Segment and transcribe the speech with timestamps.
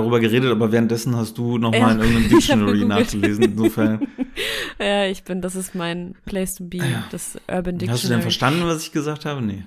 [0.00, 3.44] darüber geredet, aber währenddessen hast du nochmal Ja, in irgendeinem ich Dictionary nachgelesen.
[3.44, 4.08] Insofern,
[4.78, 7.04] Ja, ich bin, das ist mein Place to be, Ja.
[7.10, 7.88] das Urban Dictionary.
[7.88, 9.42] hast du denn verstanden, was ich gesagt habe?
[9.42, 9.64] Nee.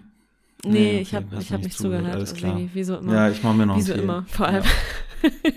[0.65, 2.15] Nee, Nee, ich okay, habe hast ich hab nicht nicht zugehört, zugehört.
[2.17, 2.55] alles klar.
[2.55, 3.13] Seni, wie so immer.
[3.13, 4.63] Ja, ich mache mir noch wie so immer, vor allem.
[5.23, 5.29] Ja.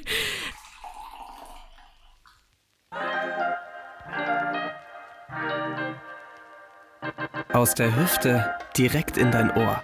[7.53, 9.83] Aus der Hüfte direkt in dein Ohr.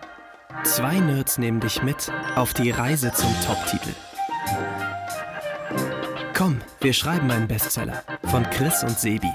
[0.64, 3.90] Zwei Nerds nehmen dich mit auf die Reise zum Top-Titel.
[6.82, 9.30] Wir schreiben einen Bestseller von Chris und Sebi.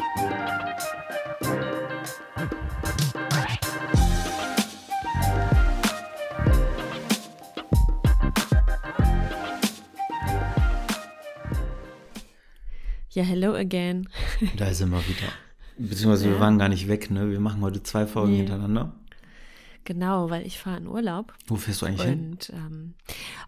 [13.11, 14.07] Ja, hello again.
[14.57, 15.27] Da ist immer wieder.
[15.77, 16.39] Beziehungsweise wir Ja.
[16.39, 17.29] waren gar nicht weg, ne?
[17.31, 18.37] Wir machen heute zwei Folgen Nee.
[18.39, 18.93] hintereinander.
[19.85, 21.33] Genau, weil ich fahre in Urlaub.
[21.47, 22.31] Wo fährst du eigentlich hin?
[22.31, 22.93] Und ähm,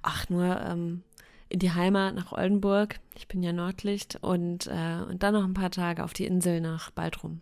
[0.02, 1.04] ach, nur ähm,
[1.50, 3.00] in die Heimat nach Oldenburg.
[3.16, 6.62] Ich bin ja Nordlicht und, äh, und dann noch ein paar Tage auf die Insel
[6.62, 7.42] nach Baltrum.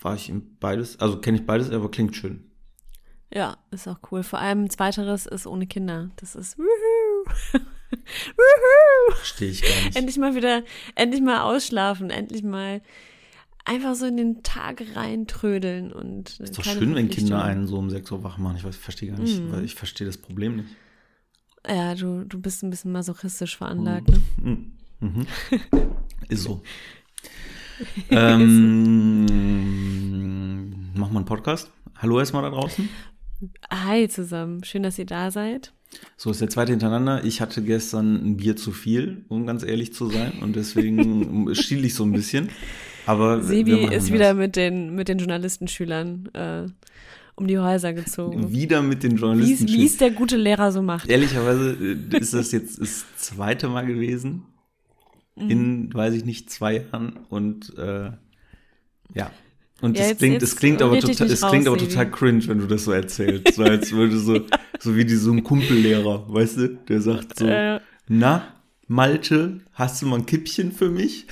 [0.00, 0.98] War ich in beides?
[0.98, 2.50] Also kenne ich beides, aber klingt schön.
[3.32, 4.22] Ja, ist auch cool.
[4.22, 6.10] Vor allem zweiteres ist ohne Kinder.
[6.16, 7.24] Das ist wuhu.
[7.92, 9.14] wuhu.
[9.14, 9.96] Verstehe ich gar nicht.
[9.96, 10.62] Endlich mal wieder,
[10.94, 12.80] endlich mal ausschlafen, endlich mal
[13.64, 17.90] einfach so in den Tag reintrödeln und ist doch schön, wenn Kinder einen so um
[17.90, 18.56] 6 Uhr wach machen.
[18.56, 19.52] Ich verstehe gar nicht, Mhm.
[19.52, 20.68] weil ich verstehe das Problem nicht.
[21.68, 24.20] Ja, du, du bist ein bisschen masochistisch veranlagt, ne?
[24.42, 24.72] Mhm.
[25.02, 25.26] Mhm.
[26.28, 26.60] Ist so.
[28.10, 29.24] ähm,
[30.94, 31.70] machen wir einen Podcast?
[31.96, 32.86] Hallo erstmal da draußen.
[33.70, 35.72] Hi zusammen, schön, dass ihr da seid.
[36.18, 37.24] So ist der zweite hintereinander.
[37.24, 40.32] Ich hatte gestern ein Bier zu viel, um ganz ehrlich zu sein.
[40.42, 42.50] Und deswegen schiel ich so ein bisschen.
[43.06, 44.12] Aber Sebi ist das.
[44.12, 46.66] wieder mit den, mit den Journalistenschülern äh,
[47.40, 48.52] um die Häuser gezogen.
[48.52, 49.66] wieder mit den Journalisten.
[49.66, 51.08] wie es der gute Lehrer so macht.
[51.08, 54.42] Ehrlicherweise äh, ist das jetzt das zweite Mal gewesen.
[55.36, 55.50] Mhm.
[55.50, 57.18] In, weiß ich nicht, zwei Jahren.
[57.30, 58.10] Und äh,
[59.14, 59.30] ja.
[59.80, 62.66] Und Ja, es klingt, es klingt aber total, es klingt aber total cringe, wenn du
[62.66, 63.54] das so erzählst.
[63.54, 64.40] So als würde so,
[64.78, 68.54] so wie die, so ein Kumpellehrer, weißt du, der sagt so, Äh, na,
[68.86, 71.26] Malte, hast du mal ein Kippchen für mich?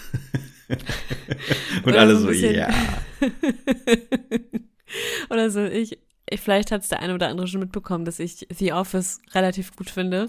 [1.85, 2.69] Und alle so ja.
[5.31, 5.99] Oder so, ich,
[6.31, 9.75] ich vielleicht hat es der eine oder andere schon mitbekommen, dass ich The Office relativ
[9.77, 10.29] gut finde.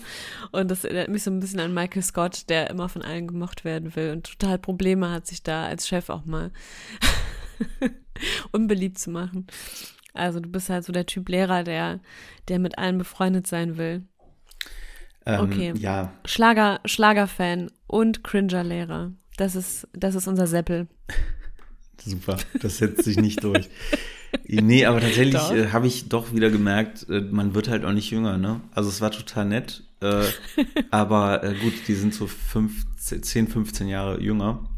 [0.52, 3.66] Und das erinnert mich so ein bisschen an Michael Scott, der immer von allen gemocht
[3.66, 6.52] werden will und total Probleme hat, sich da als Chef auch mal
[8.52, 9.48] unbeliebt zu machen.
[10.14, 12.00] Also du bist halt so der Typ Lehrer, der,
[12.48, 14.04] der mit allen befreundet sein will.
[15.26, 15.74] Ähm, Okay.
[15.78, 19.12] Ja, Schlager, Schlagerfan und Cringer-Lehrer.
[19.38, 20.88] Das ist, das ist unser Seppel.
[22.04, 22.38] Super.
[22.62, 23.70] Das setzt sich nicht durch.
[24.48, 28.12] Nee, aber tatsächlich äh, habe ich doch wieder gemerkt, äh, man wird halt auch nicht
[28.12, 28.62] jünger, ne?
[28.74, 29.84] Also es war total nett.
[30.02, 30.24] Äh,
[30.92, 34.70] aber äh, gut, die sind so 15, 10, 15 Jahre jünger.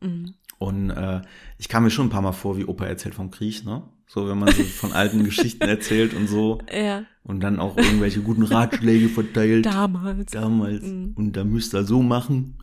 [0.00, 0.34] Mhm.
[0.58, 1.22] Und äh,
[1.58, 3.82] ich kam mir schon ein paar Mal vor, wie Opa erzählt vom Krieg, ne?
[4.06, 6.58] So, wenn man so von alten Geschichten erzählt und so.
[6.72, 9.66] Ja, Und dann auch irgendwelche guten Ratschläge verteilt.
[9.66, 10.32] damals.
[10.32, 11.12] damals Mhm.
[11.16, 12.56] und da müsst ihr so machen.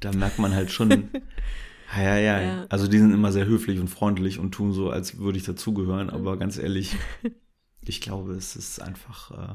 [0.00, 1.08] Da merkt man halt schon,
[1.96, 2.66] ja, ja, ja, Ja.
[2.68, 6.10] Also die sind immer sehr höflich und freundlich und tun so, als würde ich dazugehören.
[6.10, 6.96] Aber ganz ehrlich,
[7.80, 9.54] ich glaube, es ist einfach, äh,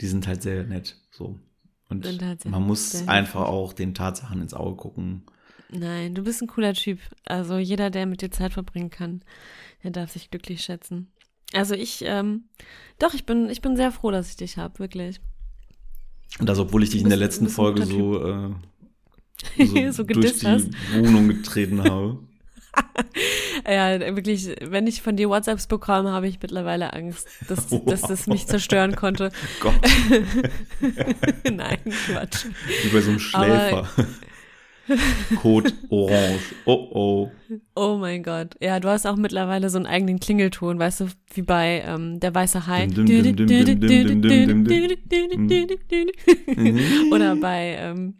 [0.00, 0.96] die sind halt sehr nett.
[1.10, 1.40] So.
[1.88, 5.26] Und halt man muss einfach auch den Tatsachen ins Auge gucken.
[5.70, 6.98] Nein, du bist ein cooler Typ.
[7.24, 9.22] Also jeder, der mit dir Zeit verbringen kann,
[9.82, 11.10] der darf sich glücklich schätzen.
[11.52, 12.44] Also ich, ähm,
[12.98, 15.20] doch, ich bin, ich bin sehr froh, dass ich dich habe, wirklich.
[16.38, 18.50] Und das, obwohl ich dich in der letzten Folge so, äh,
[19.58, 20.68] so, So durch die hast.
[20.94, 22.18] Wohnung getreten habe.
[23.68, 28.26] Ja, wirklich, wenn ich von dir WhatsApps bekomme, habe ich mittlerweile Angst, dass, dass das
[28.26, 29.30] mich zerstören konnte.
[29.60, 29.74] Gott,
[31.44, 32.46] Nein, Quatsch.
[32.82, 33.88] wie bei so einem Schläfer.
[35.40, 36.40] Code Orange.
[36.64, 37.30] Oh oh.
[37.74, 38.56] Oh mein Gott.
[38.60, 42.34] Ja, du hast auch mittlerweile so einen eigenen Klingelton, weißt du, wie bei ähm, der
[42.34, 42.88] weiße Hai.
[42.88, 43.52] Mhm.
[47.12, 48.14] Oder bei, ähm,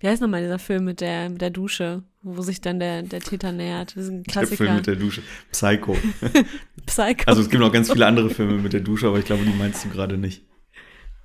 [0.00, 3.20] wie heißt nochmal dieser Film mit der, mit der Dusche, wo sich dann der, der
[3.20, 3.96] Täter nähert?
[3.96, 4.74] Das ist ein Der Film Klassiker.
[4.74, 5.22] mit der Dusche.
[5.52, 5.96] Psycho.
[6.86, 7.24] Psycho.
[7.26, 9.52] Also es gibt noch ganz viele andere Filme mit der Dusche, aber ich glaube, die
[9.52, 10.44] meinst du gerade nicht.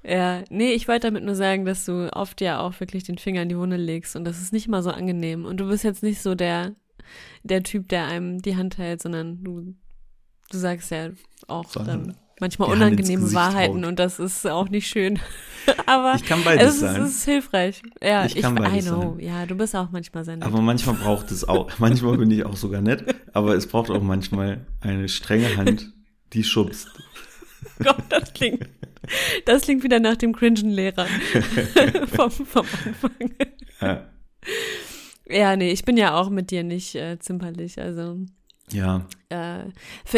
[0.04, 3.44] ja, nee, ich wollte damit nur sagen, dass du oft ja auch wirklich den Finger
[3.44, 5.46] in die Wunde legst und das ist nicht mal so angenehm.
[5.46, 6.74] Und du bist jetzt nicht so der,
[7.44, 9.76] der Typ, der einem die Hand hält, sondern du,
[10.50, 11.10] du sagst ja
[11.48, 13.86] auch Sondern dann manchmal die unangenehme Wahrheiten haut.
[13.90, 15.20] und das ist auch nicht schön.
[15.86, 17.02] Aber Ich kann beides es ist, sein.
[17.04, 17.82] es ist hilfreich.
[18.04, 19.16] Ja, Ich ich, kann I beides know.
[19.16, 19.20] sein.
[19.26, 20.44] Ja, du bist auch manchmal nett.
[20.44, 24.02] Aber manchmal braucht es auch, manchmal bin ich auch sogar nett, aber es braucht auch
[24.02, 25.94] manchmal eine strenge Hand,
[26.34, 26.88] die schubst.
[27.84, 28.68] Gott, das klingt,
[29.46, 31.06] Das klingt wieder nach dem cringen Lehrer
[32.14, 33.12] vom, vom Anfang.
[33.80, 34.08] Ja.
[35.30, 37.80] Ja, nee, ich bin ja auch mit dir nicht äh, zimperlich.
[37.80, 38.18] Also
[38.74, 39.06] ja.
[39.30, 39.64] äh,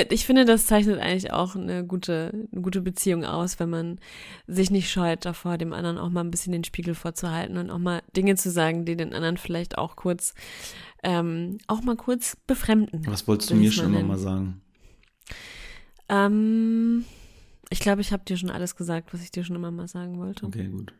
[0.09, 3.99] ich finde, das zeichnet eigentlich auch eine gute, eine gute Beziehung aus, wenn man
[4.47, 7.79] sich nicht scheut, davor dem anderen auch mal ein bisschen den Spiegel vorzuhalten und auch
[7.79, 10.33] mal Dinge zu sagen, die den anderen vielleicht auch kurz,
[11.03, 13.05] ähm, auch mal kurz befremden.
[13.07, 14.61] Was wolltest du mir schon immer mal sagen?
[16.09, 17.05] Ähm,
[17.69, 20.17] ich glaube, ich habe dir schon alles gesagt, was ich dir schon immer mal sagen
[20.17, 20.45] wollte.
[20.45, 20.93] Okay, gut.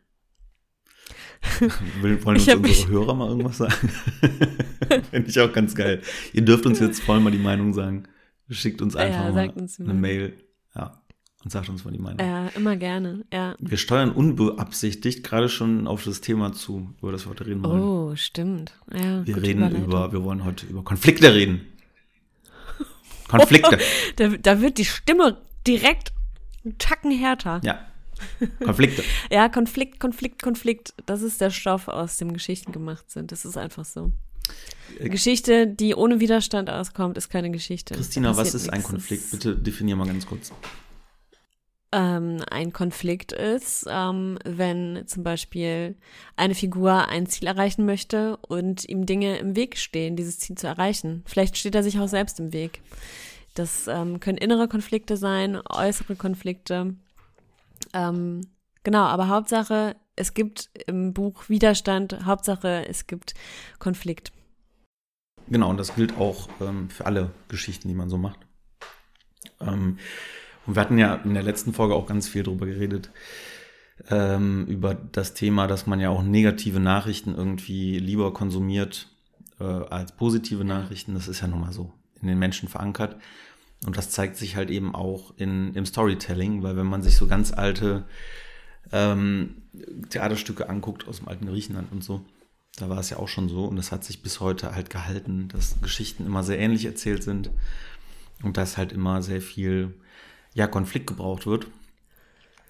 [2.00, 3.72] Will, wollen uns unsere Hörer mal irgendwas sagen?
[5.10, 6.00] Finde ich auch ganz geil.
[6.32, 8.04] Ihr dürft uns jetzt voll mal die Meinung sagen.
[8.50, 9.94] Schickt uns einfach Ja, mal uns eine.
[9.94, 10.34] Mail.
[10.74, 11.00] Ja.
[11.44, 12.26] Und sagt uns mal die Meinung.
[12.26, 13.54] Ja, immer gerne, ja.
[13.58, 17.82] Wir steuern unbeabsichtigt gerade schon auf das Thema zu, über das wir heute reden wollen.
[17.82, 18.72] Oh, stimmt.
[18.90, 21.66] Ja, wir reden über, wir wollen heute über Konflikte reden.
[23.28, 23.78] Konflikte.
[24.16, 26.12] Da, da wird die Stimme direkt
[26.64, 27.60] einen Tacken härter.
[27.64, 27.80] Ja.
[28.64, 29.02] Konflikte.
[29.30, 30.94] Ja, Konflikt, Konflikt, Konflikt.
[31.06, 33.32] Das ist der Stoff, aus dem Geschichten gemacht sind.
[33.32, 34.12] Das ist einfach so.
[34.98, 37.94] Äh, Geschichte, die ohne Widerstand auskommt, ist keine Geschichte.
[37.94, 38.90] Christina, was ist ein nichts.
[38.90, 39.22] Konflikt?
[39.24, 40.52] Das- Bitte definier mal ganz kurz.
[41.92, 45.94] Ähm, ein Konflikt ist, ähm, wenn zum Beispiel
[46.34, 50.66] eine Figur ein Ziel erreichen möchte und ihm Dinge im Weg stehen, dieses Ziel zu
[50.66, 51.22] erreichen.
[51.24, 52.80] Vielleicht steht er sich auch selbst im Weg.
[53.54, 56.96] Das ähm, können innere Konflikte sein, äußere Konflikte.
[57.94, 58.42] Ähm,
[58.82, 63.34] genau, aber Hauptsache, es gibt im Buch Widerstand, Hauptsache, es gibt
[63.78, 64.32] Konflikt.
[65.48, 68.40] Genau, und das gilt auch ähm, für alle Geschichten, die man so macht.
[69.60, 69.98] Ähm,
[70.66, 73.10] und wir hatten ja in der letzten Folge auch ganz viel drüber geredet,
[74.08, 79.08] ähm, über das Thema, dass man ja auch negative Nachrichten irgendwie lieber konsumiert
[79.60, 81.14] äh, als positive Nachrichten.
[81.14, 83.16] Das ist ja nun mal so in den Menschen verankert.
[83.86, 87.26] Und das zeigt sich halt eben auch in, im Storytelling, weil wenn man sich so
[87.26, 88.04] ganz alte
[88.92, 89.62] ähm,
[90.08, 92.24] Theaterstücke anguckt aus dem alten Griechenland und so,
[92.76, 95.48] da war es ja auch schon so und das hat sich bis heute halt gehalten,
[95.48, 97.50] dass Geschichten immer sehr ähnlich erzählt sind
[98.42, 99.94] und dass halt immer sehr viel
[100.54, 101.66] ja, Konflikt gebraucht wird,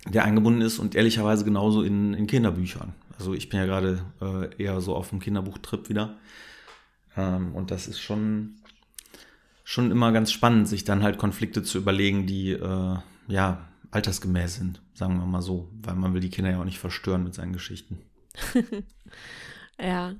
[0.06, 2.92] der eingebunden ist und ehrlicherweise genauso in, in Kinderbüchern.
[3.18, 6.16] Also ich bin ja gerade äh, eher so auf dem Kinderbuchtrip wieder
[7.16, 8.56] ähm, und das ist schon,
[9.64, 12.96] schon immer ganz spannend, sich dann halt Konflikte zu überlegen, die äh,
[13.26, 16.78] ja altersgemäß sind, sagen wir mal so, weil man will die Kinder ja auch nicht
[16.78, 17.98] verstören mit seinen Geschichten.
[19.80, 20.14] Ja,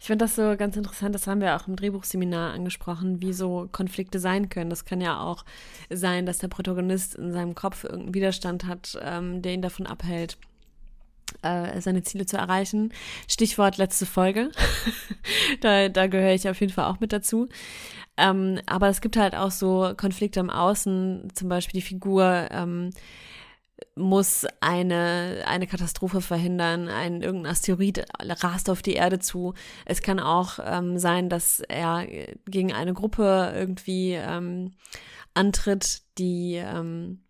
[0.00, 3.68] ich finde das so ganz interessant, das haben wir auch im Drehbuchseminar angesprochen, wie so
[3.72, 4.70] Konflikte sein können.
[4.70, 5.44] Das kann ja auch
[5.90, 10.38] sein, dass der Protagonist in seinem Kopf irgendeinen Widerstand hat, ähm, der ihn davon abhält,
[11.42, 12.92] äh, seine Ziele zu erreichen.
[13.28, 14.50] Stichwort letzte Folge.
[15.60, 17.48] da, da gehöre ich auf jeden Fall auch mit dazu.
[18.16, 22.90] Ähm, aber es gibt halt auch so Konflikte im Außen, zum Beispiel die Figur ähm,
[23.94, 29.54] muss eine, eine Katastrophe verhindern, ein irgendein Asteroid rast auf die Erde zu.
[29.84, 32.06] Es kann auch ähm, sein, dass er
[32.46, 34.72] gegen eine Gruppe irgendwie ähm,
[35.34, 37.22] antritt, die ähm,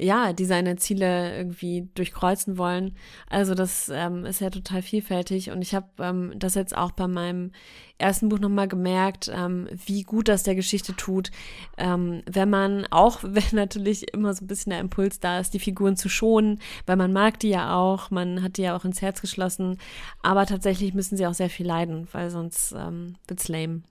[0.00, 2.96] ja, die seine Ziele irgendwie durchkreuzen wollen.
[3.28, 7.06] Also das ähm, ist ja total vielfältig und ich habe ähm, das jetzt auch bei
[7.06, 7.52] meinem
[7.98, 11.30] ersten Buch nochmal gemerkt, ähm, wie gut das der Geschichte tut,
[11.76, 15.60] ähm, wenn man, auch wenn natürlich immer so ein bisschen der Impuls da ist, die
[15.60, 19.02] Figuren zu schonen, weil man mag die ja auch, man hat die ja auch ins
[19.02, 19.78] Herz geschlossen,
[20.22, 23.82] aber tatsächlich müssen sie auch sehr viel leiden, weil sonst ähm, wird's lame.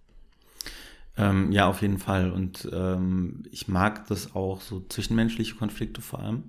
[1.20, 2.32] Ähm, ja, auf jeden Fall.
[2.32, 6.44] Und ähm, ich mag das auch so zwischenmenschliche Konflikte vor allem.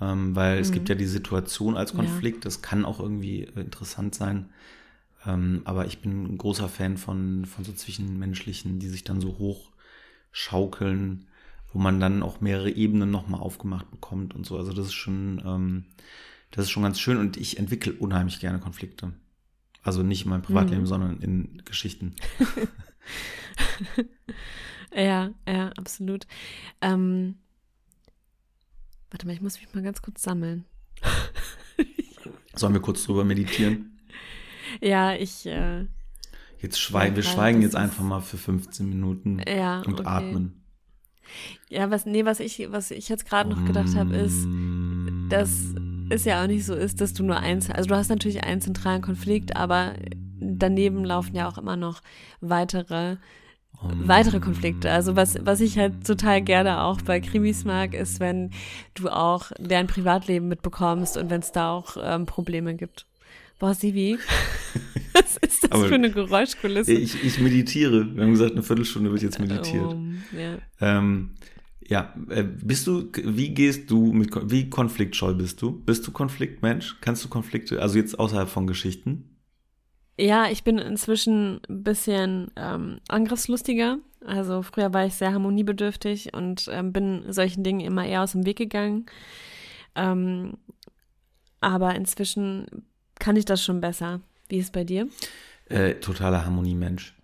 [0.00, 0.74] Ähm, weil es Mhm.
[0.74, 1.96] gibt ja die Situation als Ja.
[1.96, 4.50] Konflikt, das kann auch irgendwie äh, interessant sein.
[5.26, 9.38] Ähm, aber ich bin ein großer Fan von, von so zwischenmenschlichen, die sich dann so
[9.38, 9.70] hoch
[10.32, 11.26] schaukeln,
[11.72, 14.56] wo man dann auch mehrere Ebenen nochmal aufgemacht bekommt und so.
[14.58, 15.84] Also das ist schon, ähm,
[16.50, 19.12] das ist schon ganz schön und ich entwickle unheimlich gerne Konflikte.
[19.82, 20.86] Also nicht in meinem Privatleben, Mhm.
[20.86, 22.14] sondern in Geschichten.
[24.94, 26.26] Ja, ja, absolut.
[26.80, 27.36] Ähm,
[29.10, 30.64] warte mal, ich muss mich mal ganz kurz sammeln.
[32.54, 33.98] Sollen wir kurz drüber meditieren?
[34.80, 35.86] Ja, ich, äh,
[36.60, 40.08] Jetzt schweigen, wir schweigen jetzt einfach mal für 15 Minuten ja, und okay.
[40.08, 40.62] atmen.
[41.68, 44.46] Ja, was, nee, was ich, was ich jetzt gerade noch gedacht habe, ist,
[45.30, 45.74] dass
[46.10, 48.60] es ja auch nicht so ist, dass du nur eins, also du hast natürlich einen
[48.60, 49.94] zentralen Konflikt, aber
[50.58, 52.00] daneben laufen ja auch immer noch
[52.40, 53.16] weitere,
[53.80, 54.90] weitere Konflikte.
[54.90, 58.50] Also was, was ich halt total gerne auch bei Krimis mag, ist, wenn
[58.94, 63.06] du auch deren Privatleben mitbekommst und wenn es da auch ähm, Probleme gibt.
[63.58, 64.18] Boah, Sivi,
[65.12, 66.92] was ist das Aber für eine Geräuschkulisse?
[66.92, 68.14] Ich, ich meditiere.
[68.14, 69.92] Wir haben gesagt, eine Viertelstunde wird jetzt meditiert.
[69.92, 70.58] Um, ja.
[70.80, 71.30] Ähm,
[71.88, 75.72] Ja, äh, bist du, wie gehst du mit, wie konfliktscheu bist du?
[75.72, 76.96] Bist du Konfliktmensch?
[77.00, 79.31] Kannst du Konflikte, also jetzt außerhalb von Geschichten?
[80.18, 83.98] Ja, ich bin inzwischen ein bisschen ähm, angriffslustiger.
[84.24, 88.46] Also früher war ich sehr harmoniebedürftig und ähm, bin solchen Dingen immer eher aus dem
[88.46, 89.06] Weg gegangen.
[89.94, 90.58] Ähm,
[91.60, 92.66] aber inzwischen
[93.18, 94.20] kann ich das schon besser.
[94.48, 95.08] Wie ist es bei dir?
[95.66, 97.14] Äh, totaler Harmoniemensch.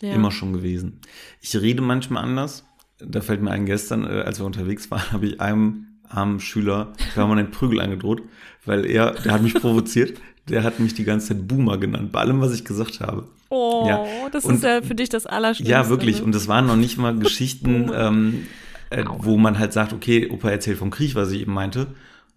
[0.00, 0.14] Ja.
[0.14, 1.00] Immer schon gewesen.
[1.40, 2.64] Ich rede manchmal anders.
[2.98, 6.92] Da fällt mir ein, gestern, äh, als wir unterwegs waren, habe ich einem armen Schüler
[7.14, 8.22] permanent Prügel angedroht,
[8.64, 12.20] weil er, der hat mich provoziert, der hat mich die ganze Zeit Boomer genannt, bei
[12.20, 13.24] allem, was ich gesagt habe.
[13.50, 14.04] Oh, Ja.
[14.32, 15.70] das Und- ist ja für dich das Allerschlimmste.
[15.72, 16.18] Ja, wirklich.
[16.18, 16.24] ne?
[16.24, 18.46] Und es waren noch nicht mal Geschichten, ähm,
[18.90, 21.86] äh, wo man halt sagt, okay, Opa erzählt vom Krieg, was ich eben meinte,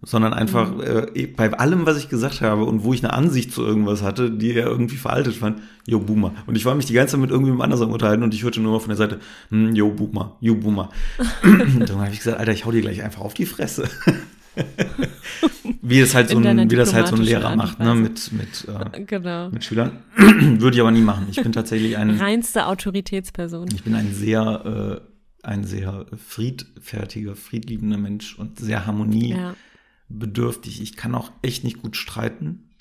[0.04, 0.82] sondern einfach Mhm.
[1.16, 4.30] äh, bei allem, was ich gesagt habe und wo ich eine Ansicht zu irgendwas hatte,
[4.30, 6.34] die er irgendwie veraltet fand, yo, Boomer.
[6.46, 8.62] Und ich war mich die ganze Zeit mit irgendjemandem anders am unterhalten und ich hörte
[8.62, 10.90] nur mal von der Seite, hm, yo, Boomer, yo, Boomer.
[11.44, 13.90] und dann habe ich gesagt, Alter, ich hau dir gleich einfach auf die Fresse.
[15.82, 18.68] wie es halt so ein, wie das halt so ein Lehrer macht, ne, mit, mit,
[18.68, 19.50] äh, Genau.
[19.50, 20.04] mit Schülern.
[20.16, 21.28] Würde ich aber nie machen.
[21.30, 23.68] Ich bin tatsächlich ein, Reinste Autoritätsperson.
[23.74, 25.02] ich bin ein sehr,
[25.44, 30.78] äh, ein sehr friedfertiger, friedliebender Mensch und sehr harmoniebedürftig.
[30.78, 30.84] Ja.
[30.84, 32.76] Ich kann auch echt nicht gut streiten.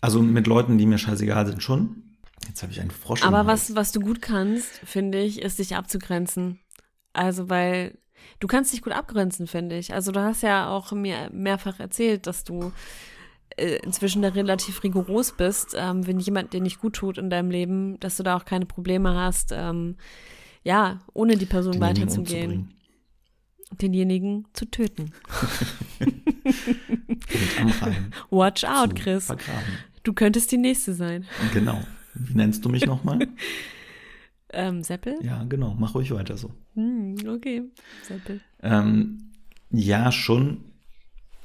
[0.00, 2.02] Also mit Leuten, die mir scheißegal sind, schon.
[2.46, 3.22] Jetzt habe ich einen Frosch.
[3.22, 6.60] Aber was, was du gut kannst, finde ich, ist dich abzugrenzen.
[7.12, 7.96] Also, weil
[8.40, 9.94] du kannst dich gut abgrenzen, finde ich.
[9.94, 12.72] Also, du hast ja auch mir mehrfach erzählt, dass du
[13.56, 17.50] äh, inzwischen da relativ rigoros bist, ähm, wenn jemand dir nicht gut tut in deinem
[17.50, 19.96] Leben, dass du da auch keine Probleme hast, ähm,
[20.64, 22.74] ja, ohne die Person denjenigen weiterzugehen,
[23.80, 25.12] denjenigen zu töten.
[28.30, 29.26] Watch out, Chris.
[29.26, 29.78] Vergraben.
[30.02, 31.26] Du könntest die nächste sein.
[31.52, 31.80] Genau.
[32.14, 33.18] Wie nennst du mich nochmal?
[34.54, 35.16] Ähm, Seppel?
[35.22, 35.76] ja, genau.
[35.78, 36.50] Mach ruhig weiter so.
[36.74, 37.62] Hm, okay,
[38.02, 38.40] Seppel.
[38.62, 39.30] Ähm,
[39.70, 40.58] ja, schon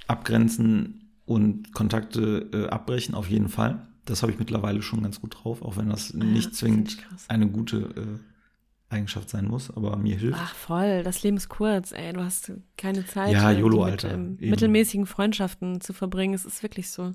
[0.08, 3.88] abgrenzen und Kontakte äh, abbrechen, auf jeden Fall.
[4.06, 6.98] Das habe ich mittlerweile schon ganz gut drauf, auch wenn das Ja, nicht das zwingend
[7.28, 10.40] eine gute äh, Eigenschaft sein muss, aber mir hilft.
[10.42, 12.12] Ach voll, das Leben ist kurz, ey.
[12.14, 16.34] Du hast keine Zeit, Ja, YOLO, mit, ähm, mittelmäßigen Freundschaften zu verbringen.
[16.34, 17.12] Es ist wirklich so.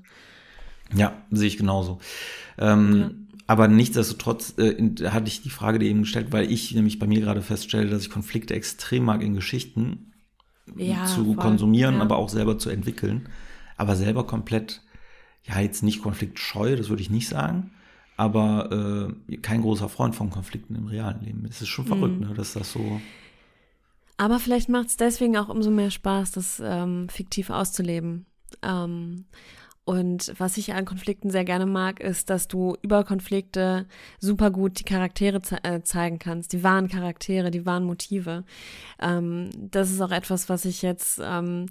[0.93, 1.99] Ja, sehe ich genauso.
[2.57, 4.75] Ähm, Aber nichtsdestotrotz äh,
[5.09, 8.01] hatte ich die Frage dir eben gestellt, weil ich nämlich bei mir gerade feststelle, dass
[8.01, 10.13] ich Konflikte extrem mag in Geschichten
[10.75, 12.01] Ja, zu voll, konsumieren, ja.
[12.01, 13.29] aber auch selber zu entwickeln.
[13.77, 14.81] Aber selber komplett,
[15.43, 17.71] ja, jetzt nicht konfliktscheu, das würde ich nicht sagen,
[18.17, 21.45] aber äh, kein großer Freund von Konflikten im realen Leben.
[21.47, 22.29] Es ist schon verrückt, Mhm.
[22.29, 22.99] ne, dass das so.
[24.17, 28.25] Aber vielleicht macht es deswegen auch umso mehr Spaß, das ähm, fiktiv auszuleben.
[28.63, 29.25] Ähm,
[29.85, 33.85] und was ich an Konflikten sehr gerne mag, ist, dass du über Konflikte
[34.19, 38.43] super gut die Charaktere ze äh, zeigen kannst, die wahren Charaktere, die wahren Motive.
[38.99, 41.67] Ähm, das ist auch etwas, was ich jetzt ähm,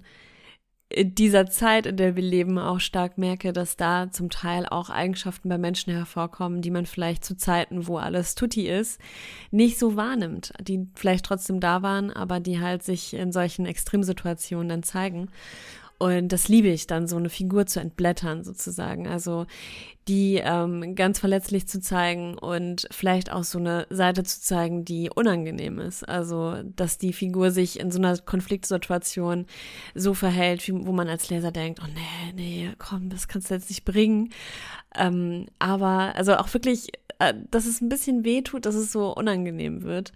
[0.87, 4.89] in dieser Zeit, in der wir leben, auch stark merke, dass da zum Teil auch
[4.89, 9.01] Eigenschaften bei Menschen hervorkommen, die man vielleicht zu Zeiten, wo alles tutti ist,
[9.51, 14.69] nicht so wahrnimmt, die vielleicht trotzdem da waren, aber die halt sich in solchen Extremsituationen
[14.69, 15.29] dann zeigen.
[15.97, 19.07] Und das liebe ich dann, so eine Figur zu entblättern, sozusagen.
[19.07, 19.45] Also
[20.07, 25.09] die ähm, ganz verletzlich zu zeigen und vielleicht auch so eine Seite zu zeigen, die
[25.09, 26.07] unangenehm ist.
[26.07, 29.47] Also, dass die Figur sich in so einer Konfliktsituation
[29.95, 33.55] so verhält, wie, wo man als Leser denkt, oh nee, nee, komm, das kannst du
[33.55, 34.29] jetzt nicht bringen.
[34.95, 39.15] Ähm, aber, also auch wirklich, äh, dass es ein bisschen weh tut, dass es so
[39.15, 40.13] unangenehm wird.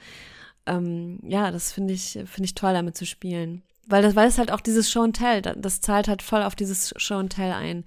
[0.68, 3.64] Ähm, ja, das finde ich, finde ich toll, damit zu spielen.
[3.90, 6.44] Weil das, weil es halt auch dieses Show and Tell, da- das zahlt halt voll
[6.44, 7.84] auf dieses Show and Tell ein.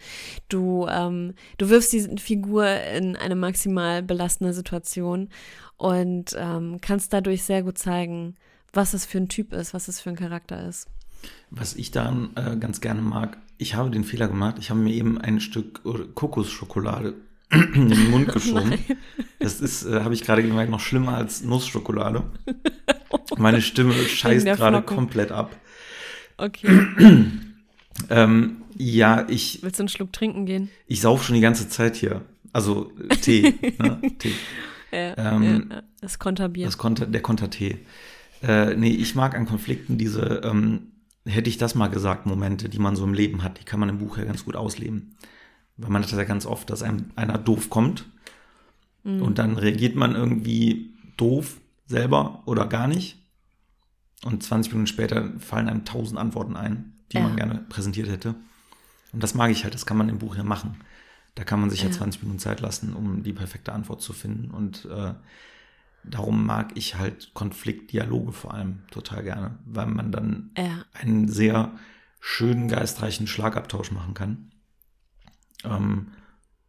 [0.48, 5.28] Du, ähm, du wirfst diese Figur in eine maximal belastende Situation
[5.76, 8.34] und ähm, kannst dadurch sehr gut zeigen,
[8.72, 10.88] was es für ein Typ ist, was es für ein Charakter ist.
[11.50, 14.92] Was ich daran äh, ganz gerne mag, ich habe den Fehler gemacht, ich habe mir
[14.94, 17.14] eben ein Stück äh, Kokosschokolade
[17.74, 18.70] in den Mund geschoben.
[18.70, 18.96] Nein.
[19.38, 22.24] Das ist, äh, habe ich gerade gemerkt, noch schlimmer als Nussschokolade.
[23.36, 25.54] Meine Stimme scheißt gerade komplett ab.
[26.42, 26.86] Okay.
[28.08, 30.70] Ähm, ja, ich, Willst du einen Schluck trinken gehen?
[30.86, 32.22] ich sauf schon die ganze Zeit hier.
[32.52, 33.54] Also äh, Tee.
[33.78, 34.00] ne?
[34.18, 34.32] Tee.
[34.90, 36.64] Ja, Ähm, ja, das Konterbier.
[36.64, 37.80] Das Konter, der Kontertee.
[38.42, 40.92] Äh, nee, ich mag an Konflikten diese, ähm,
[41.26, 43.90] hätte ich das mal gesagt, Momente, die man so im Leben hat, die kann man
[43.90, 45.14] im Buch ja ganz gut ausleben.
[45.76, 48.06] Weil man hat das ja ganz oft, dass einem einer doof kommt
[49.04, 53.21] und dann reagiert man irgendwie doof selber oder gar nicht.
[54.24, 57.24] Und 20 Minuten später fallen einem tausend Antworten ein, die Ja.
[57.24, 58.34] man gerne präsentiert hätte.
[59.12, 60.76] Und das mag ich halt, das kann man im Buch ja machen.
[61.34, 61.92] Da kann man sich ja, Ja.
[61.92, 64.50] 20 Minuten Zeit lassen, um die perfekte Antwort zu finden.
[64.50, 65.14] Und äh,
[66.04, 70.84] darum mag ich halt Konfliktdialoge vor allem total gerne, weil man dann Ja.
[70.92, 71.72] einen sehr
[72.20, 74.50] schönen, geistreichen Schlagabtausch machen kann.
[75.64, 76.08] Ähm,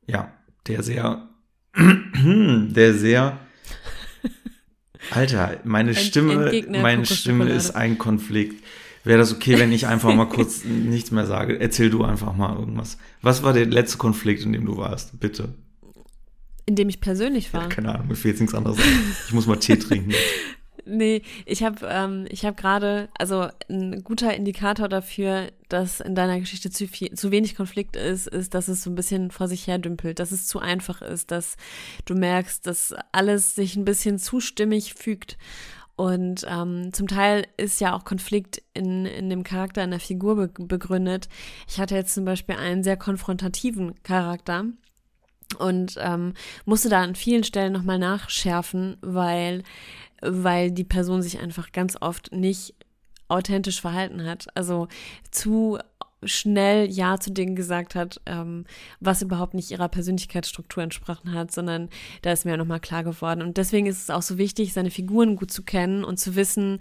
[0.07, 0.31] ja,
[0.67, 1.29] der sehr,
[1.75, 3.39] der sehr,
[5.11, 7.05] Alter, meine Ent- Stimme, meine.
[7.05, 8.63] Stimme ist ein Konflikt.
[9.05, 11.59] Wäre das okay, wenn ich einfach mal kurz nichts mehr sage?
[11.59, 12.97] Erzähl du einfach mal irgendwas.
[13.21, 15.19] Was war der letzte Konflikt, in dem du warst?
[15.19, 15.53] Bitte.
[16.65, 17.63] In dem ich persönlich war.
[17.63, 18.77] Ja, keine Ahnung, mir fehlt nichts anderes.
[18.79, 19.15] ein.
[19.27, 20.13] Ich muss mal Tee trinken.
[20.85, 26.39] Nee, ich habe ähm, ich habe gerade, also ein guter Indikator dafür, dass in deiner
[26.39, 29.65] Geschichte zu viel, zu wenig Konflikt ist, ist, dass es so ein bisschen vor sich
[29.67, 31.55] her dümpelt, dass es zu einfach ist, dass
[32.05, 35.37] du merkst, dass alles sich ein bisschen zu stimmig fügt.
[35.95, 40.35] Und ähm, zum Teil ist ja auch Konflikt in, in dem Charakter, in der Figur
[40.35, 41.29] be begründet.
[41.67, 44.65] Ich hatte jetzt zum Beispiel einen sehr konfrontativen Charakter
[45.59, 46.33] und ähm,
[46.65, 49.63] musste da an vielen Stellen nochmal nachschärfen, weil
[50.23, 52.75] weil die Person sich einfach ganz oft nicht
[53.27, 54.47] authentisch verhalten hat.
[54.55, 54.87] Also
[55.31, 55.79] zu
[56.25, 58.65] schnell Ja zu Dingen gesagt hat, ähm,
[58.99, 61.89] was überhaupt nicht ihrer Persönlichkeitsstruktur entsprochen hat, sondern
[62.21, 63.41] da ist mir nochmal klar geworden.
[63.41, 66.79] Und deswegen ist es auch so wichtig, seine Figuren gut zu kennen und zu wissen,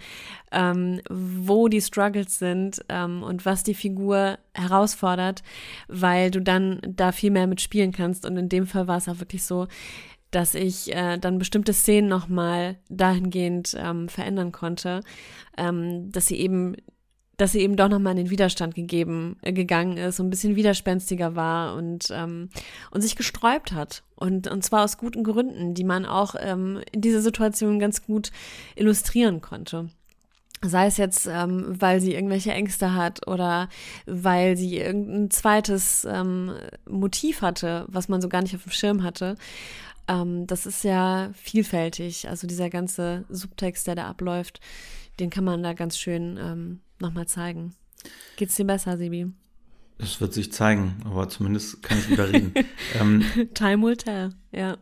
[0.50, 5.42] ähm, wo die Struggles sind ähm, und was die Figur herausfordert,
[5.88, 8.26] weil du dann da viel mehr mitspielen kannst.
[8.26, 9.66] Und in dem Fall war es auch wirklich so,
[10.32, 15.02] dass ich äh, dann bestimmte Szenen nochmal dahingehend ähm, verändern konnte,
[15.56, 16.74] ähm, dass sie eben,
[17.36, 20.56] dass sie eben doch nochmal in den Widerstand gegeben, äh, gegangen ist und ein bisschen
[20.56, 22.48] widerspenstiger war und, ähm,
[22.90, 24.02] und sich gesträubt hat.
[24.16, 28.32] Und, und zwar aus guten Gründen, die man auch ähm, in dieser Situation ganz gut
[28.74, 29.90] illustrieren konnte.
[30.64, 33.68] Sei es jetzt, ähm, weil sie irgendwelche Ängste hat oder
[34.06, 36.52] weil sie irgendein zweites ähm,
[36.88, 39.36] Motiv hatte, was man so gar nicht auf dem Schirm hatte.
[40.08, 42.28] Ähm, das ist ja vielfältig.
[42.28, 44.60] Also dieser ganze Subtext, der da abläuft,
[45.20, 47.74] den kann man da ganz schön ähm, nochmal zeigen.
[48.36, 49.32] Geht's dir besser, Sibi?
[49.98, 52.52] Das wird sich zeigen, aber zumindest kann ich wieder reden.
[53.00, 54.78] ähm, Time will tell, ja.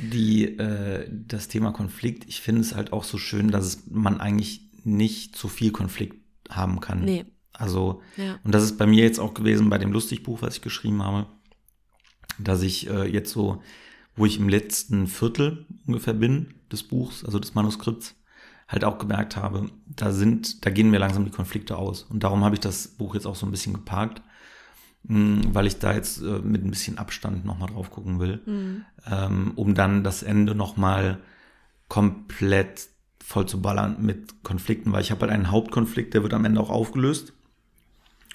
[0.00, 4.20] die, äh, das Thema Konflikt, ich finde es halt auch so schön, dass es, man
[4.20, 6.16] eigentlich nicht zu viel Konflikt
[6.50, 7.04] haben kann.
[7.04, 8.38] Nee, Also, ja.
[8.44, 11.26] und das ist bei mir jetzt auch gewesen bei dem Lustigbuch, was ich geschrieben habe,
[12.38, 13.62] dass ich äh, jetzt so,
[14.16, 18.14] wo ich im letzten Viertel ungefähr bin des Buchs, also des Manuskripts,
[18.68, 22.02] halt auch gemerkt habe, da sind, da gehen mir langsam die Konflikte aus.
[22.02, 24.22] Und darum habe ich das Buch jetzt auch so ein bisschen geparkt,
[25.04, 28.84] mh, weil ich da jetzt äh, mit ein bisschen Abstand nochmal drauf gucken will, Mhm.
[29.10, 31.18] ähm, um dann das Ende nochmal
[31.88, 32.88] komplett
[33.22, 36.60] voll zu ballern mit Konflikten, weil ich habe halt einen Hauptkonflikt, der wird am Ende
[36.60, 37.32] auch aufgelöst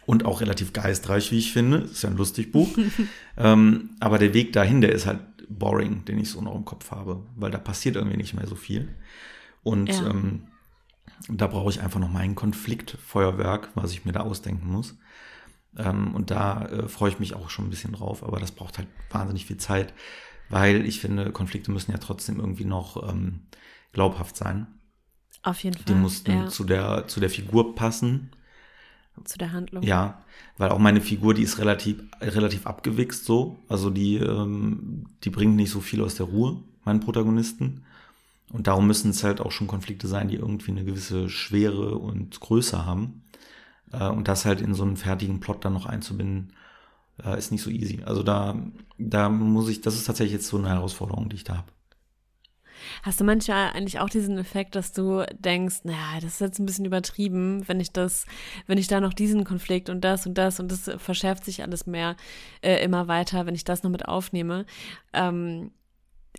[0.05, 1.79] und auch relativ geistreich, wie ich finde.
[1.79, 2.69] Ist ja ein lustig Buch.
[3.37, 6.91] ähm, aber der Weg dahin, der ist halt boring, den ich so noch im Kopf
[6.91, 8.95] habe, weil da passiert irgendwie nicht mehr so viel.
[9.63, 10.09] Und Ja.
[10.09, 10.47] ähm,
[11.27, 14.97] da brauche ich einfach noch mal ein Konfliktfeuerwerk, was ich mir da ausdenken muss.
[15.77, 18.77] Ähm, und da äh, freue ich mich auch schon ein bisschen drauf, aber das braucht
[18.77, 19.93] halt wahnsinnig viel Zeit,
[20.49, 23.41] weil ich finde, Konflikte müssen ja trotzdem irgendwie noch ähm,
[23.91, 24.67] glaubhaft sein.
[25.43, 25.85] Auf jeden Fall.
[25.87, 28.31] Die mussten ja, zu, der, zu der Figur passen.
[29.25, 29.83] Zu der Handlung.
[29.83, 30.21] Ja,
[30.57, 33.59] weil auch meine Figur, die ist relativ, relativ abgewichst so.
[33.67, 37.83] Also die, ähm, die bringt nicht so viel aus der Ruhe, meinen Protagonisten.
[38.51, 42.39] Und darum müssen es halt auch schon Konflikte sein, die irgendwie eine gewisse Schwere und
[42.39, 43.23] Größe haben.
[43.91, 46.53] Äh, und das halt in so einen fertigen Plot dann noch einzubinden,
[47.23, 48.03] äh, ist nicht so easy.
[48.05, 48.55] Also da,
[48.97, 51.71] da muss ich, das ist tatsächlich jetzt so eine Herausforderung, die ich da habe.
[53.03, 56.65] Hast du manchmal eigentlich auch diesen Effekt, dass du denkst, naja, das ist jetzt ein
[56.65, 58.25] bisschen übertrieben, wenn ich das,
[58.67, 61.85] wenn ich da noch diesen Konflikt und das und das und das verschärft sich alles
[61.85, 62.15] mehr
[62.61, 64.65] äh, immer weiter, wenn ich das noch mit aufnehme.
[65.13, 65.71] Ähm,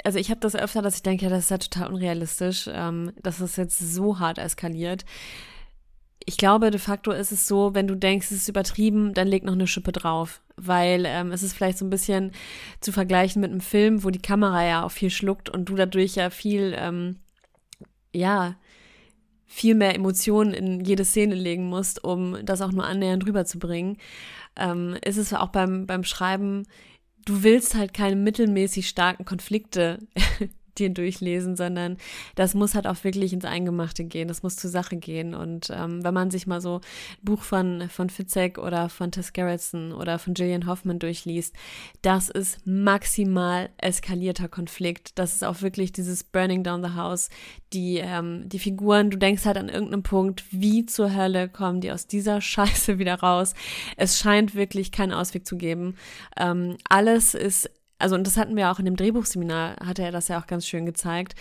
[0.05, 3.13] also ich habe das öfter, dass ich denke, ja, das ist ja total unrealistisch, ähm,
[3.23, 5.05] dass es jetzt so hart eskaliert.
[6.27, 9.43] Ich glaube, de facto ist es so, wenn du denkst, es ist übertrieben, dann leg
[9.45, 10.43] noch eine Schippe drauf.
[10.63, 12.33] Weil ähm, es ist vielleicht so ein bisschen
[12.81, 16.17] zu vergleichen mit einem Film, wo die Kamera ja auch viel schluckt und du dadurch
[16.17, 17.17] ja viel, ähm,
[18.15, 18.57] ja,
[19.47, 23.97] viel mehr Emotionen in jede Szene legen musst, um das auch nur annähernd rüberzubringen.
[24.57, 26.67] Ähm, ist es auch beim, beim Schreiben,
[27.25, 29.99] du willst halt keine mittelmäßig starken Konflikte
[30.81, 31.97] dir durchlesen, sondern
[32.35, 35.35] das muss halt auch wirklich ins Eingemachte gehen, das muss zur Sache gehen.
[35.35, 36.81] Und ähm, wenn man sich mal so ein
[37.23, 41.55] Buch von, von Fitzek oder von Tess Gerritsen oder von Gillian Hoffman durchliest,
[42.03, 45.19] das ist maximal eskalierter Konflikt.
[45.19, 47.29] Das ist auch wirklich dieses Burning Down the House.
[47.73, 51.93] Die, ähm, die Figuren, du denkst halt an irgendeinem Punkt, wie zur Hölle kommen die
[51.93, 53.55] aus dieser Scheiße wieder raus?
[53.97, 55.97] Es scheint wirklich keinen Ausweg zu geben.
[56.37, 60.29] Ähm, alles ist also und das hatten wir auch in dem Drehbuchseminar, hatte er das
[60.29, 61.35] ja auch ganz schön gezeigt.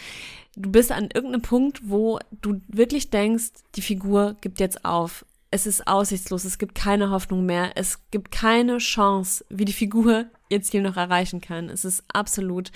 [0.55, 5.65] Du bist an irgendeinem Punkt, wo du wirklich denkst, die Figur gibt jetzt auf es
[5.65, 10.71] ist aussichtslos, es gibt keine Hoffnung mehr, es gibt keine Chance, wie die Figur jetzt
[10.71, 11.69] hier noch erreichen kann.
[11.69, 12.71] Es ist absolut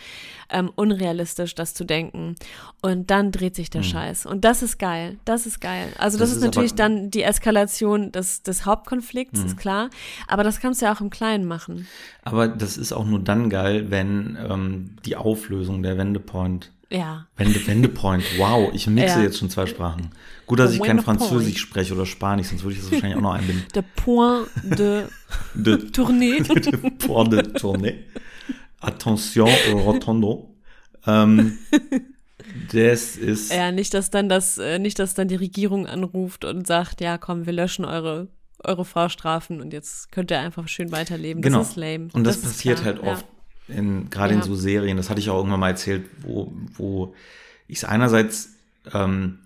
[0.49, 2.36] ähm, unrealistisch, das zu denken.
[2.81, 3.89] Und dann dreht sich der hm.
[3.89, 4.25] Scheiß.
[4.25, 5.17] Und das ist geil.
[5.25, 5.88] Das ist geil.
[5.97, 9.45] Also das, das ist, ist, natürlich dann die Eskalation des, des Hauptkonflikts, hm.
[9.47, 9.89] ist klar.
[10.27, 11.88] Aber das kannst du ja auch im Kleinen machen.
[12.23, 17.28] Aber das ist auch nur dann geil, wenn ähm, die Auflösung der Wendepoint ja.
[17.38, 19.24] Wende, Wendepoint, wow, ich mixe ja.
[19.24, 20.10] jetzt schon zwei Sprachen.
[20.46, 23.34] Gut, dass ich kein Französisch spreche oder Spanisch, sonst würde ich das wahrscheinlich auch noch
[23.34, 23.65] einbinden.
[23.74, 25.06] Der Point de,
[25.54, 26.41] de Tournée.
[26.72, 27.96] De Point de Tournée.
[28.80, 30.54] Attention, rotondo.
[31.08, 31.58] Ähm,
[32.74, 33.54] das ist.
[33.54, 37.17] Ja, nicht, dass dann das, äh, nicht, dass dann die Regierung anruft und sagt, ja,
[37.17, 38.28] komm, wir löschen eure
[38.63, 41.41] eure Vorstrafen und jetzt könnt ihr einfach schön weiterleben.
[41.41, 41.60] Genau.
[41.60, 42.08] Das ist lame.
[42.13, 43.26] Und das, das passiert halt oft
[43.67, 44.39] gerade ja.
[44.39, 47.15] in so Serien, das hatte ich auch irgendwann mal erzählt, wo, wo
[47.67, 48.56] ich es einerseits
[48.93, 49.39] ähm,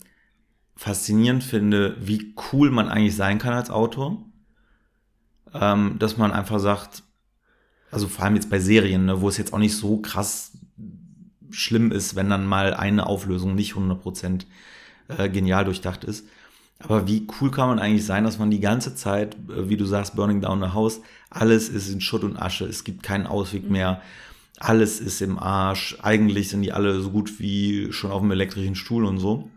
[0.76, 4.24] faszinierend finde, wie cool man eigentlich sein kann als Autor.
[5.54, 7.04] Ähm, dass man einfach sagt,
[7.90, 10.58] also vor allem jetzt bei Serien, ne, wo es jetzt auch nicht so krass
[11.50, 14.46] schlimm ist, wenn dann mal eine Auflösung nicht 100%
[15.08, 16.28] äh, genial durchdacht ist.
[16.80, 19.86] Aber wie cool kann man eigentlich sein, dass man die ganze Zeit, äh, wie du
[19.86, 23.64] sagst, Burning Down the House, alles ist in Schutt und Asche, es gibt keinen Ausweg
[23.64, 23.72] mhm.
[23.72, 24.02] mehr,
[24.60, 28.76] alles ist im Arsch, eigentlich sind die alle so gut wie schon auf dem elektrischen
[28.76, 29.50] Stuhl und so.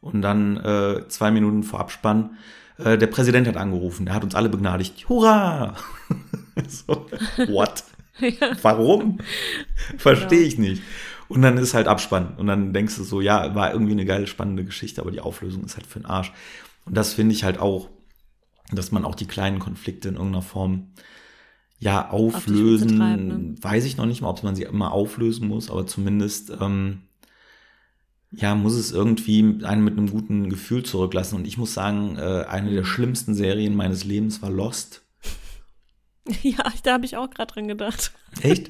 [0.00, 2.38] Und dann äh, zwei Minuten vor Abspann,
[2.78, 5.08] äh, der Präsident hat angerufen, er hat uns alle begnadigt.
[5.08, 5.76] Hurra!
[6.68, 7.06] so,
[7.48, 7.84] what?
[8.18, 8.52] ja.
[8.62, 9.18] Warum?
[9.98, 10.82] Verstehe ich nicht.
[11.30, 12.34] Und dann ist halt Abspann.
[12.38, 15.62] Und dann denkst du so, ja, war irgendwie eine geile, spannende Geschichte, aber die Auflösung
[15.62, 16.32] ist halt für den Arsch.
[16.86, 17.88] Und das finde ich halt auch,
[18.72, 20.88] dass man auch die kleinen Konflikte in irgendeiner Form
[21.78, 22.98] ja auflösen.
[22.98, 23.54] Treiben, ne?
[23.60, 27.02] Weiß ich noch nicht mal, ob man sie immer auflösen muss, aber zumindest ähm,
[28.32, 31.36] ja, muss es irgendwie einen mit einem guten Gefühl zurücklassen.
[31.36, 35.02] Und ich muss sagen, äh, eine der schlimmsten Serien meines Lebens war Lost.
[36.42, 38.12] Ja, da habe ich auch gerade dran gedacht.
[38.42, 38.68] Echt?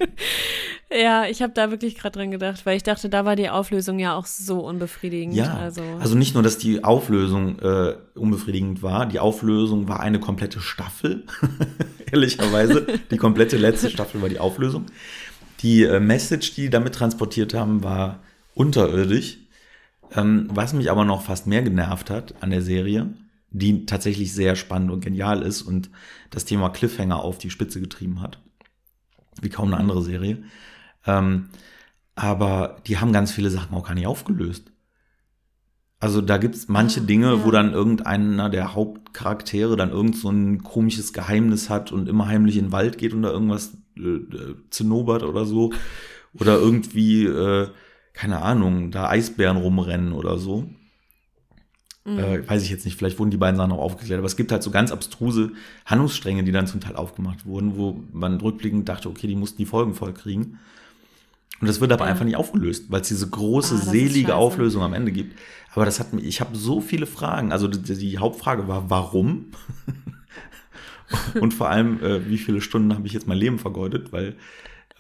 [0.91, 3.99] ja, ich habe da wirklich gerade dran gedacht, weil ich dachte, da war die Auflösung
[3.99, 5.35] ja auch so unbefriedigend.
[5.35, 10.21] Ja, also, also nicht nur, dass die Auflösung äh, unbefriedigend war, die Auflösung war eine
[10.21, 11.25] komplette Staffel,
[12.11, 12.87] ehrlicherweise.
[13.11, 14.87] die komplette letzte Staffel war die Auflösung.
[15.61, 18.21] Die äh, Message, die die damit transportiert haben, war
[18.55, 19.39] unterirdisch.
[20.15, 23.09] Ähm, was mich aber noch fast mehr genervt hat an der Serie,
[23.51, 25.91] die tatsächlich sehr spannend und genial ist und
[26.31, 28.41] das Thema Cliffhanger auf die Spitze getrieben hat.
[29.41, 30.43] Wie kaum eine andere Serie.
[31.07, 31.49] Ähm,
[32.15, 34.73] aber die haben ganz viele Sachen auch gar nicht aufgelöst.
[35.99, 37.45] Also da gibt's manche Dinge, ja.
[37.45, 42.57] wo dann irgendeiner der Hauptcharaktere dann irgend so ein komisches Geheimnis hat und immer heimlich
[42.57, 45.73] in den Wald geht und da irgendwas äh, äh zinnobert oder so.
[46.33, 47.69] Oder irgendwie, äh,
[48.13, 50.69] keine Ahnung, da Eisbären rumrennen oder so.
[52.11, 52.19] Mhm.
[52.19, 54.53] Äh, weiß ich jetzt nicht, vielleicht wurden die beiden Sachen noch aufgeklärt, aber es gibt
[54.53, 55.53] halt so ganz abstruse
[55.87, 59.67] Handlungsstränge, die dann zum Teil aufgemacht wurden, wo man rückblickend dachte, okay, die mussten die
[59.67, 60.59] Folgen voll kriegen.
[61.61, 62.11] Und das wird aber ja.
[62.11, 65.39] einfach nicht aufgelöst, weil es diese große, ah, selige Auflösung am Ende gibt.
[65.75, 67.53] Aber das hat mich, ich habe so viele Fragen.
[67.53, 69.47] Also die, die Hauptfrage war, warum?
[71.41, 74.37] Und vor allem, äh, wie viele Stunden habe ich jetzt mein Leben vergeudet, weil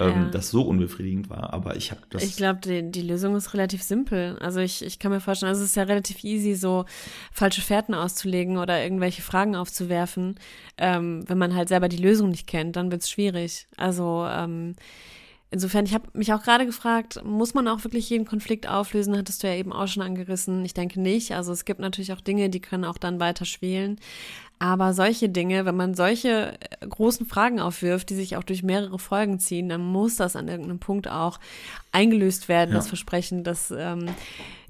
[0.00, 0.28] ähm, ja.
[0.30, 1.52] das so unbefriedigend war.
[1.52, 2.22] Aber ich habe das.
[2.22, 4.36] Ich glaube, die, die, Lösung ist relativ simpel.
[4.40, 6.84] Also ich, ich kann mir vorstellen, also es ist ja relativ easy, so
[7.32, 10.36] falsche Fährten auszulegen oder irgendwelche Fragen aufzuwerfen.
[10.78, 13.66] Ähm, wenn man halt selber die Lösung nicht kennt, dann wird es schwierig.
[13.76, 14.74] Also ähm,
[15.52, 19.16] Insofern, ich habe mich auch gerade gefragt, muss man auch wirklich jeden Konflikt auflösen?
[19.16, 20.64] Hattest du ja eben auch schon angerissen.
[20.64, 21.32] Ich denke nicht.
[21.32, 23.98] Also es gibt natürlich auch Dinge, die können auch dann weiter schwelen.
[24.60, 28.98] Aber solche Dinge, wenn man solche äh, großen Fragen aufwirft, die sich auch durch mehrere
[28.98, 31.40] Folgen ziehen, dann muss das an irgendeinem Punkt auch
[31.92, 32.76] eingelöst werden, ja.
[32.76, 34.06] das Versprechen, dass, ähm,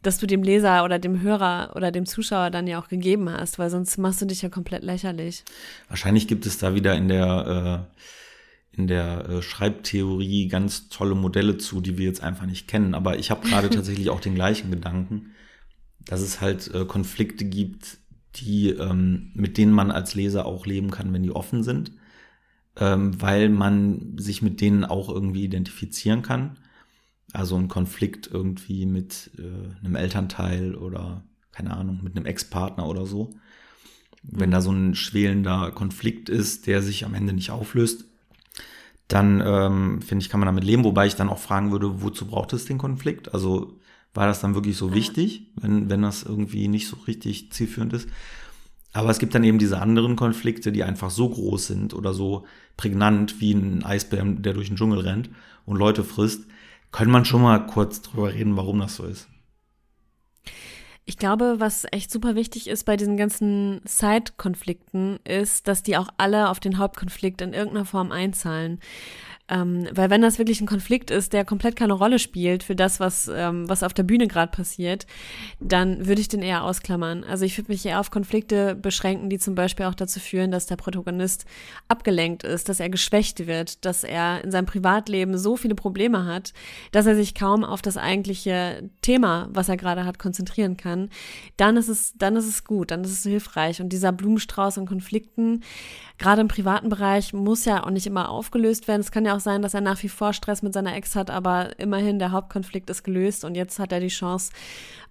[0.03, 3.59] dass du dem Leser oder dem Hörer oder dem Zuschauer dann ja auch gegeben hast,
[3.59, 5.45] weil sonst machst du dich ja komplett lächerlich.
[5.89, 8.01] Wahrscheinlich gibt es da wieder in der äh
[8.73, 12.95] in der äh, Schreibtheorie ganz tolle Modelle zu, die wir jetzt einfach nicht kennen.
[12.95, 15.35] Aber ich habe gerade tatsächlich auch den gleichen Gedanken,
[16.05, 17.99] dass es halt äh, Konflikte gibt,
[18.37, 21.93] die ähm, mit denen man als Leser auch leben kann, wenn die offen sind,
[22.77, 26.59] ähm, weil man sich mit denen auch irgendwie identifizieren kann.
[27.33, 33.07] Also ein Konflikt irgendwie mit äh, einem Elternteil oder keine Ahnung mit einem Ex-Partner oder
[33.07, 33.31] so.
[34.23, 38.05] Wenn da so ein schwelender Konflikt ist, der sich am Ende nicht auflöst,
[39.09, 42.27] dann ähm, finde ich, kann man damit leben, wobei ich dann auch fragen würde, wozu
[42.27, 43.35] braucht es den Konflikt?
[43.35, 43.81] Also
[44.15, 48.09] war das dann wirklich so wichtig, wenn, wenn das irgendwie nicht so richtig zielführend ist?
[48.93, 52.45] Aber es gibt dann eben diese anderen Konflikte, die einfach so groß sind oder so
[52.77, 55.31] prägnant wie ein Eisbär, der durch den Dschungel rennt
[55.65, 56.47] und Leute frisst.
[56.91, 59.29] Können man schon mal kurz drüber reden, warum das so ist.
[61.05, 66.09] Ich glaube, was echt super wichtig ist bei diesen ganzen Side-Konflikten, ist, dass die auch
[66.19, 68.81] alle auf den Hauptkonflikt in irgendeiner Form einzahlen.
[69.51, 73.01] Ähm, weil wenn das wirklich ein Konflikt ist, der komplett keine Rolle spielt für das,
[73.01, 75.07] was, ähm, was auf der Bühne gerade passiert,
[75.59, 77.25] dann würde ich den eher ausklammern.
[77.25, 80.67] Also ich würde mich eher auf Konflikte beschränken, die zum Beispiel auch dazu führen, dass
[80.67, 81.47] der Protagonist
[81.89, 86.53] abgelenkt ist, dass er geschwächt wird, dass er in seinem Privatleben so viele Probleme hat,
[86.93, 91.11] dass er sich kaum auf das eigentliche Thema, was er gerade hat, konzentrieren kann.
[91.57, 93.81] Dann ist es, dann ist es gut, dann ist es hilfreich.
[93.81, 95.65] Und dieser Blumenstrauß an Konflikten,
[96.19, 99.01] gerade im privaten Bereich, muss ja auch nicht immer aufgelöst werden.
[99.01, 101.31] Es kann ja auch sein, dass er nach wie vor Stress mit seiner Ex hat,
[101.31, 104.53] aber immerhin der Hauptkonflikt ist gelöst und jetzt hat er die Chance,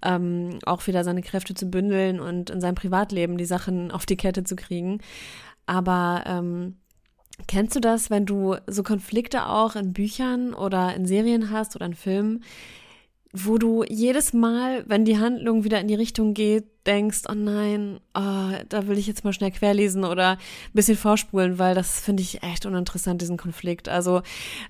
[0.02, 4.18] ähm, auch wieder seine Kräfte zu bündeln und in seinem Privatleben die Sachen auf die
[4.18, 5.00] Kette zu kriegen.
[5.65, 6.78] Aber ähm,
[7.48, 11.86] kennst du das, wenn du so Konflikte auch in Büchern oder in Serien hast oder
[11.86, 12.44] in Filmen,
[13.32, 18.00] wo du jedes Mal, wenn die Handlung wieder in die Richtung geht, denkst, oh nein,
[18.15, 20.38] oh, da will ich jetzt mal schnell querlesen oder ein
[20.74, 23.88] bisschen vorspulen, weil das finde ich echt uninteressant, diesen Konflikt.
[23.88, 24.24] Also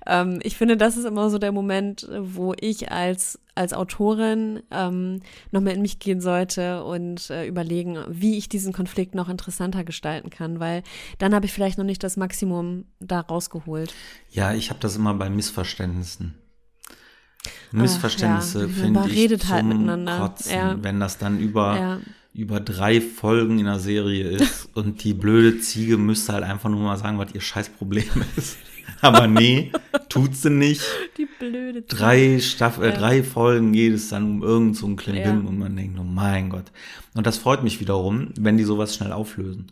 [0.06, 5.20] ähm, ich finde, das ist immer so der Moment, wo ich als, als Autorin ähm,
[5.52, 9.84] noch mehr in mich gehen sollte und äh, überlegen, wie ich diesen Konflikt noch interessanter
[9.84, 10.82] gestalten kann, weil
[11.16, 13.94] dann habe ich vielleicht noch nicht das Maximum da rausgeholt.
[14.30, 16.39] Ja, ich habe das immer bei Missverständnissen.
[17.72, 18.68] Missverständnisse ja.
[18.68, 20.18] finde ich redet zum halt miteinander.
[20.18, 20.76] Kotzen, Ja.
[20.82, 21.98] wenn das dann über, Ja.
[22.34, 26.80] über drei Folgen in der Serie ist und die blöde Ziege müsste halt einfach nur
[26.80, 28.04] mal sagen, was ihr scheiß Problem
[28.36, 28.58] ist.
[29.02, 29.72] Aber nee,
[30.08, 30.82] tut sie nicht.
[31.16, 35.42] Die blöde Drei Staff äh, drei Folgen geht es dann um irgend so ein Klimbim
[35.42, 35.48] Ja.
[35.48, 36.66] und man denkt, oh mein Gott.
[37.14, 39.68] Und das freut mich wiederum, wenn die sowas schnell auflösen.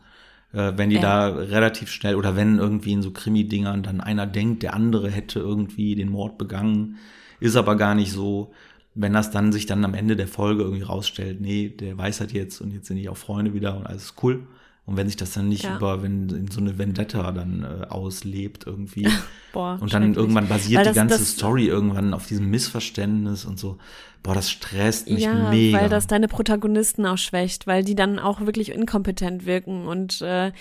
[0.55, 1.03] Äh, wenn die Ja.
[1.03, 5.41] da relativ schnell oder wenn irgendwie in so Krimi-Dingern dann einer denkt, der andere hätte
[5.41, 6.97] irgendwie den Mord begangen,
[7.41, 8.53] ist aber gar nicht so.
[8.95, 12.33] Wenn das dann sich dann am Ende der Folge irgendwie rausstellt, nee, der weiß halt
[12.33, 14.41] jetzt und jetzt sind die auch Freunde wieder und alles ist cool.
[14.87, 15.77] Und wenn sich das dann nicht Ja.
[15.77, 19.07] über, wenn in so eine Vendetta dann äh, auslebt irgendwie,
[19.53, 23.45] Boah, und dann irgendwann basiert Weil die das- ganze das- Story irgendwann auf diesem Missverständnis
[23.45, 23.79] und so.
[24.23, 25.81] Boah, das stresst mich ja, mega.
[25.81, 30.53] weil das deine Protagonisten auch schwächt, weil die dann auch wirklich inkompetent wirken und äh,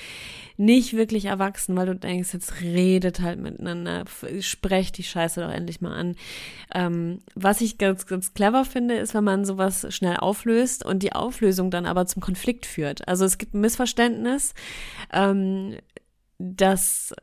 [0.57, 4.05] nicht wirklich erwachsen, weil du denkst, jetzt redet halt miteinander,
[4.39, 6.15] sprecht die Scheiße doch endlich mal an.
[6.73, 11.13] Ähm, was ich ganz, ganz clever finde, ist, wenn man sowas schnell auflöst und die
[11.13, 13.07] Auflösung dann aber zum Konflikt führt.
[13.07, 14.53] Also es gibt ein Missverständnis,
[15.13, 15.77] ähm,
[16.39, 17.13] das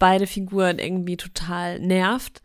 [0.00, 2.42] beide Figuren irgendwie total nervt.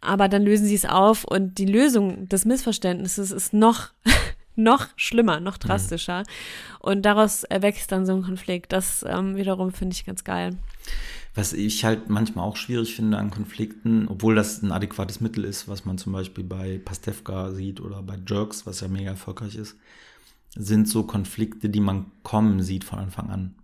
[0.00, 3.88] Aber dann lösen sie es auf und die Lösung des Missverständnisses ist noch,
[4.56, 6.22] noch schlimmer, noch drastischer.
[6.80, 8.72] Und daraus erwächst dann so ein Konflikt.
[8.72, 10.56] Das ähm, wiederum finde ich ganz geil.
[11.34, 15.68] Was ich halt manchmal auch schwierig finde an Konflikten, obwohl das ein adäquates Mittel ist,
[15.68, 19.76] was man zum Beispiel bei Pastewka sieht oder bei Jerks, was ja mega erfolgreich ist,
[20.56, 23.54] sind so Konflikte, die man kommen sieht von Anfang an.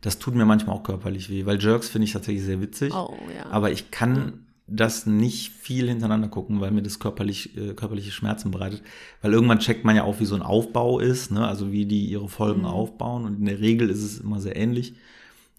[0.00, 2.94] Das tut mir manchmal auch körperlich weh, weil Jerks finde ich tatsächlich sehr witzig.
[2.94, 3.50] Oh, ja.
[3.50, 8.50] Aber ich kann das nicht viel hintereinander gucken, weil mir das körperlich, äh, körperliche Schmerzen
[8.50, 8.82] bereitet.
[9.20, 11.46] Weil irgendwann checkt man ja auch, wie so ein Aufbau ist, ne?
[11.46, 12.66] also wie die ihre Folgen Mhm.
[12.66, 13.24] aufbauen.
[13.24, 14.94] Und in der Regel ist es immer sehr ähnlich,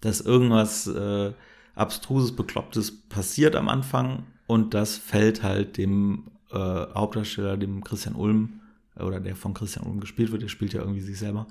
[0.00, 1.32] dass irgendwas äh,
[1.74, 8.60] Abstruses, Beklopptes passiert am Anfang und das fällt halt dem äh, Hauptdarsteller, dem Christian Ulm,
[8.96, 11.46] äh, oder der von Christian Ulm gespielt wird, der spielt ja irgendwie sich selber,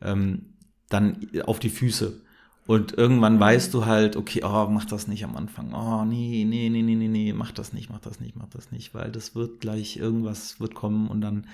[0.00, 0.46] ähm,
[0.88, 2.20] dann auf die Füße.
[2.66, 5.74] Und irgendwann weißt du halt, okay, oh, mach das nicht am Anfang.
[5.74, 8.72] Oh, nee, nee, nee, nee, nee, nee, mach das nicht, mach das nicht, mach das
[8.72, 11.46] nicht, weil das wird gleich irgendwas wird kommen und dann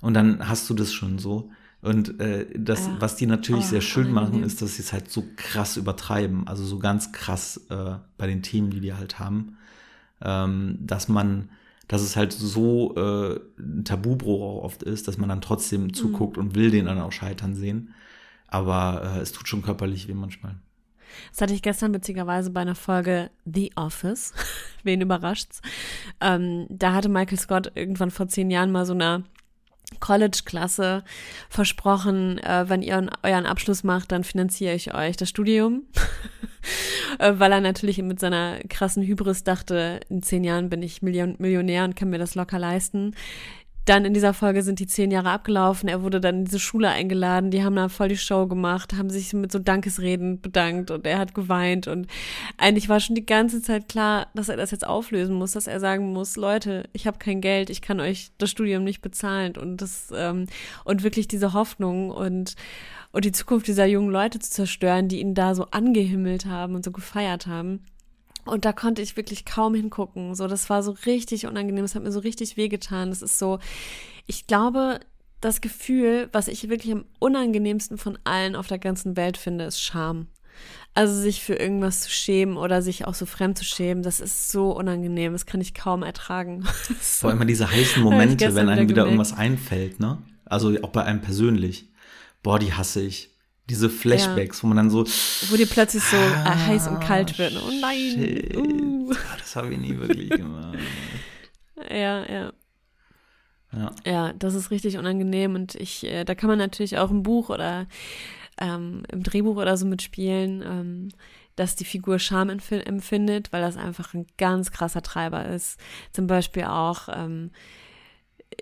[0.00, 1.50] und dann hast du das schon so.
[1.82, 2.96] Und äh, das, Ja.
[3.00, 6.46] was die natürlich Oh, sehr schön machen, ist, dass sie es halt so krass übertreiben.
[6.48, 9.56] Also so ganz krass äh, bei den Themen, die die halt haben,
[10.22, 11.50] ähm, dass man,
[11.88, 15.94] dass es halt so äh, ein Tabubruch auch oft ist, dass man dann trotzdem Mhm.
[15.94, 17.94] zuguckt und will den dann auch scheitern sehen.
[18.54, 20.54] Aber äh, es tut schon körperlich weh manchmal.
[21.32, 24.32] Das hatte ich gestern witzigerweise bei einer Folge The Office.
[24.84, 25.60] Wen überrascht's?
[26.20, 29.24] Ähm, da hatte Michael Scott irgendwann vor zehn Jahren mal so einer
[29.98, 31.02] College-Klasse
[31.48, 35.82] versprochen, äh, wenn ihr euren Abschluss macht, dann finanziere ich euch das Studium.
[37.18, 41.34] äh, weil er natürlich mit seiner krassen Hybris dachte, in zehn Jahren bin ich Million
[41.38, 43.16] Millionär und kann mir das locker leisten.
[43.84, 45.88] Dann in dieser Folge sind die zehn Jahre abgelaufen.
[45.88, 47.50] Er wurde dann in diese Schule eingeladen.
[47.50, 51.18] Die haben da voll die Show gemacht, haben sich mit so Dankesreden bedankt und er
[51.18, 51.86] hat geweint.
[51.86, 52.06] Und
[52.56, 55.80] eigentlich war schon die ganze Zeit klar, dass er das jetzt auflösen muss, dass er
[55.80, 59.56] sagen muss, Leute, ich habe kein Geld, ich kann euch das Studium nicht bezahlen.
[59.58, 60.46] Und das, ähm,
[60.84, 62.54] und wirklich diese Hoffnung und,
[63.12, 66.84] und die Zukunft dieser jungen Leute zu zerstören, die ihn da so angehimmelt haben und
[66.86, 67.80] so gefeiert haben.
[68.44, 70.34] Und da konnte ich wirklich kaum hingucken.
[70.34, 71.84] So, das war so richtig unangenehm.
[71.84, 73.10] Es hat mir so richtig wehgetan.
[73.10, 73.58] Das ist so,
[74.26, 75.00] ich glaube,
[75.40, 79.80] das Gefühl, was ich wirklich am unangenehmsten von allen auf der ganzen Welt finde, ist
[79.80, 80.28] Scham.
[80.94, 84.52] Also sich für irgendwas zu schämen oder sich auch so fremd zu schämen, das ist
[84.52, 85.32] so unangenehm.
[85.32, 86.62] Das kann ich kaum ertragen.
[87.00, 90.22] Vor allem diese heißen Momente, wenn einem wieder, wieder irgendwas einfällt, ne?
[90.44, 91.90] Also auch bei einem persönlich.
[92.42, 93.33] Boah, die hasse ich.
[93.70, 94.62] Diese Flashbacks, ja.
[94.62, 95.04] wo man dann so.
[95.04, 97.54] Wo dir plötzlich so ah, heiß und kalt wird.
[97.56, 98.56] Oh nein.
[98.56, 99.14] Uh.
[99.38, 100.78] Das habe ich nie wirklich gemacht.
[101.90, 102.52] ja, ja.
[103.72, 103.90] Ja.
[104.04, 107.48] ja, das ist richtig unangenehm und ich, äh, da kann man natürlich auch im Buch
[107.48, 107.86] oder
[108.60, 111.08] ähm, im Drehbuch oder so mitspielen, ähm,
[111.56, 115.78] dass die Figur Scham empfindet, weil das einfach ein ganz krasser Treiber ist.
[116.12, 117.50] Zum Beispiel auch, ähm,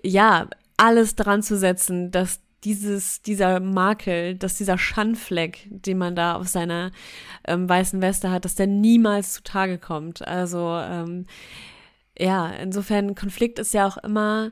[0.03, 6.35] ja, alles dran zu setzen, dass dieses, dieser Makel, dass dieser Schandfleck, den man da
[6.35, 6.91] auf seiner
[7.45, 10.27] ähm, weißen Weste hat, dass der niemals zutage kommt.
[10.27, 11.25] Also ähm,
[12.17, 14.51] ja, insofern Konflikt ist ja auch immer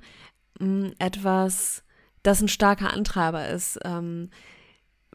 [0.59, 1.83] mh, mm, etwas,
[2.23, 3.79] das ein starker Antreiber ist.
[3.83, 4.29] Ähm,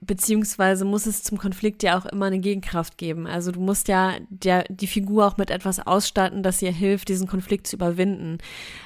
[0.03, 3.27] beziehungsweise muss es zum Konflikt ja auch immer eine Gegenkraft geben.
[3.27, 7.27] Also du musst ja der, die Figur auch mit etwas ausstatten, das ihr hilft, diesen
[7.27, 8.39] Konflikt zu überwinden.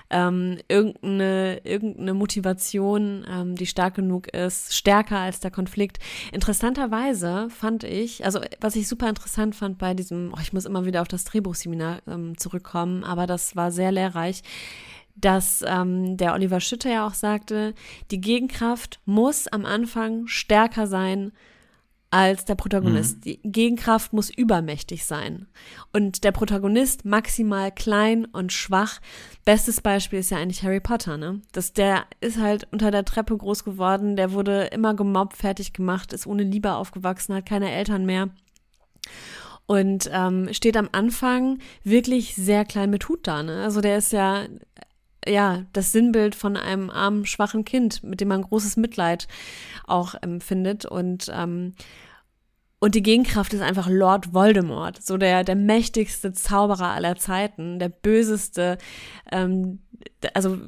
[0.08, 5.98] Ähm, irgendeine, irgendeine Motivation, ähm, die stark genug ist, stärker als der Konflikt.
[6.32, 10.84] Interessanterweise fand ich, also was ich super interessant fand bei diesem, oh, ich muss immer
[10.84, 14.42] wieder auf das Drehbuchseminar ähm, zurückkommen, aber das war sehr lehrreich
[15.20, 17.74] dass ähm, der Oliver Schütter ja auch sagte,
[18.10, 21.32] die Gegenkraft muss am Anfang stärker sein
[22.10, 23.18] als der Protagonist.
[23.18, 23.20] Mhm.
[23.22, 25.46] Die Gegenkraft muss übermächtig sein.
[25.92, 29.00] Und der Protagonist maximal klein und schwach.
[29.44, 31.40] Bestes Beispiel ist ja eigentlich Harry Potter, ne?
[31.52, 36.12] Das, der ist halt unter der Treppe groß geworden, der wurde immer gemobbt, fertig gemacht,
[36.12, 38.30] ist ohne Liebe aufgewachsen, hat keine Eltern mehr
[39.70, 43.44] und ähm, steht am Anfang wirklich sehr klein mit Hut da.
[43.44, 43.62] Ne?
[43.62, 44.46] Also der ist ja
[45.26, 49.28] ja, das Sinnbild von einem armen, schwachen Kind, mit dem man großes Mitleid
[49.86, 50.86] auch empfindet.
[50.86, 51.74] Und, ähm,
[52.78, 57.90] und die Gegenkraft ist einfach Lord Voldemort, so der, der mächtigste Zauberer aller Zeiten, der
[57.90, 58.78] böseste,
[59.30, 59.80] ähm,
[60.34, 60.58] also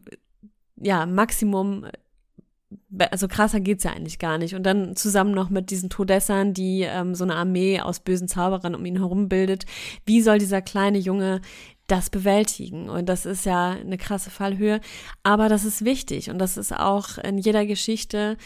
[0.76, 1.86] ja, Maximum
[3.10, 4.54] also krasser geht's ja eigentlich gar nicht.
[4.54, 8.74] Und dann zusammen noch mit diesen Todessern, die ähm, so eine Armee aus bösen Zauberern
[8.74, 9.64] um ihn herum bildet.
[10.04, 11.40] Wie soll dieser kleine Junge
[11.86, 12.88] das bewältigen.
[12.88, 14.80] Und das ist ja eine krasse Fallhöhe.
[15.22, 18.36] Aber das ist wichtig und das ist auch in jeder Geschichte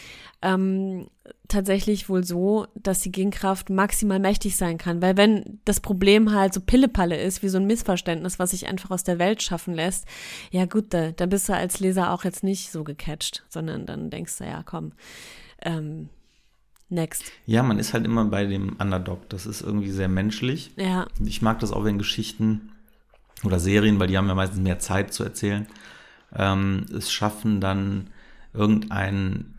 [0.41, 1.07] ähm,
[1.47, 5.01] tatsächlich wohl so, dass die Gegenkraft maximal mächtig sein kann.
[5.01, 8.91] Weil wenn das Problem halt so Pillepalle ist, wie so ein Missverständnis, was sich einfach
[8.91, 10.05] aus der Welt schaffen lässt,
[10.51, 14.09] ja gut, da, da bist du als Leser auch jetzt nicht so gecatcht, sondern dann
[14.09, 14.91] denkst du, ja komm,
[15.61, 16.09] ähm,
[16.89, 17.25] Next.
[17.45, 19.27] Ja, man ist halt immer bei dem Underdog.
[19.27, 20.71] Das ist irgendwie sehr menschlich.
[20.77, 21.07] Ja.
[21.21, 22.71] Ich mag das auch, wenn Geschichten
[23.43, 25.67] oder Serien, weil die haben ja meistens mehr Zeit zu erzählen,
[26.35, 28.09] ähm, es schaffen dann
[28.53, 29.57] irgendeinen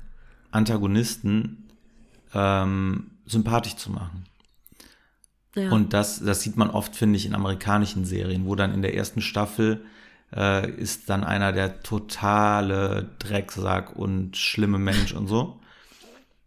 [0.51, 1.69] Antagonisten
[2.35, 4.25] ähm, sympathisch zu machen.
[5.55, 5.71] Ja.
[5.71, 8.95] Und das, das sieht man oft, finde ich, in amerikanischen Serien, wo dann in der
[8.95, 9.85] ersten Staffel
[10.35, 15.61] äh, ist dann einer der totale Drecksack und schlimme Mensch und so.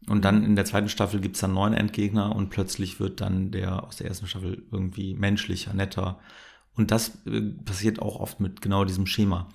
[0.07, 3.51] Und dann in der zweiten Staffel gibt es dann neun Endgegner und plötzlich wird dann
[3.51, 6.19] der aus der ersten Staffel irgendwie menschlicher, netter,
[6.75, 9.49] und das äh, passiert auch oft mit genau diesem Schema.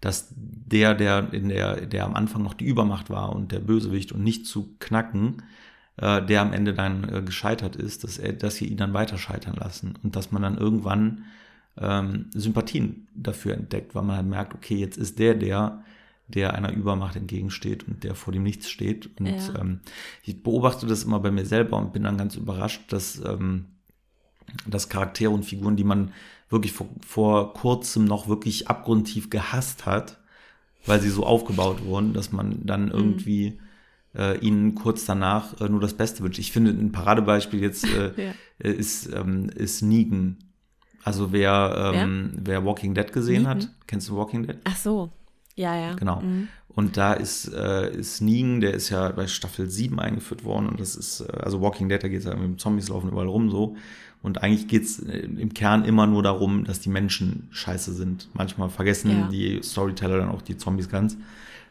[0.00, 4.12] Dass der, der in der, der am Anfang noch die Übermacht war und der Bösewicht
[4.12, 5.42] und nicht zu knacken,
[5.96, 9.18] äh, der am Ende dann äh, gescheitert ist, dass er, dass sie ihn dann weiter
[9.18, 9.98] scheitern lassen.
[10.02, 11.24] Und dass man dann irgendwann
[11.76, 15.82] ähm, Sympathien dafür entdeckt, weil man halt merkt, okay, jetzt ist der der,
[16.28, 19.18] der einer Übermacht entgegensteht und der vor dem Nichts steht.
[19.18, 19.60] Und ja.
[19.60, 19.80] ähm,
[20.22, 23.64] ich beobachte das immer bei mir selber und bin dann ganz überrascht, dass, ähm,
[24.66, 26.12] dass Charaktere und Figuren, die man
[26.50, 30.18] wirklich vor, vor kurzem noch wirklich abgrundtief gehasst hat,
[30.86, 32.92] weil sie so aufgebaut wurden, dass man dann mhm.
[32.92, 33.58] irgendwie
[34.14, 36.38] äh, ihnen kurz danach äh, nur das Beste wünscht.
[36.38, 38.32] Ich finde ein Paradebeispiel jetzt äh, ja.
[38.58, 40.36] Äh, ist, ähm, ist Negan.
[41.04, 42.40] Also wer, ähm, ja?
[42.44, 43.62] wer Walking Dead gesehen Negan?
[43.62, 44.56] hat, kennst du Walking Dead?
[44.64, 45.10] Ach so,
[45.54, 45.94] ja, ja.
[45.94, 46.20] Genau.
[46.20, 46.48] Mhm.
[46.68, 50.80] Und da ist, äh, ist Negan, der ist ja bei Staffel 7 eingeführt worden und
[50.80, 53.50] das ist, äh, also Walking Dead, da geht es ja mit Zombies laufen überall rum
[53.50, 53.76] so.
[54.22, 58.28] Und eigentlich geht's äh, im Kern immer nur darum, dass die Menschen scheiße sind.
[58.34, 59.28] Manchmal vergessen Ja.
[59.28, 61.16] die Storyteller dann auch die Zombies ganz,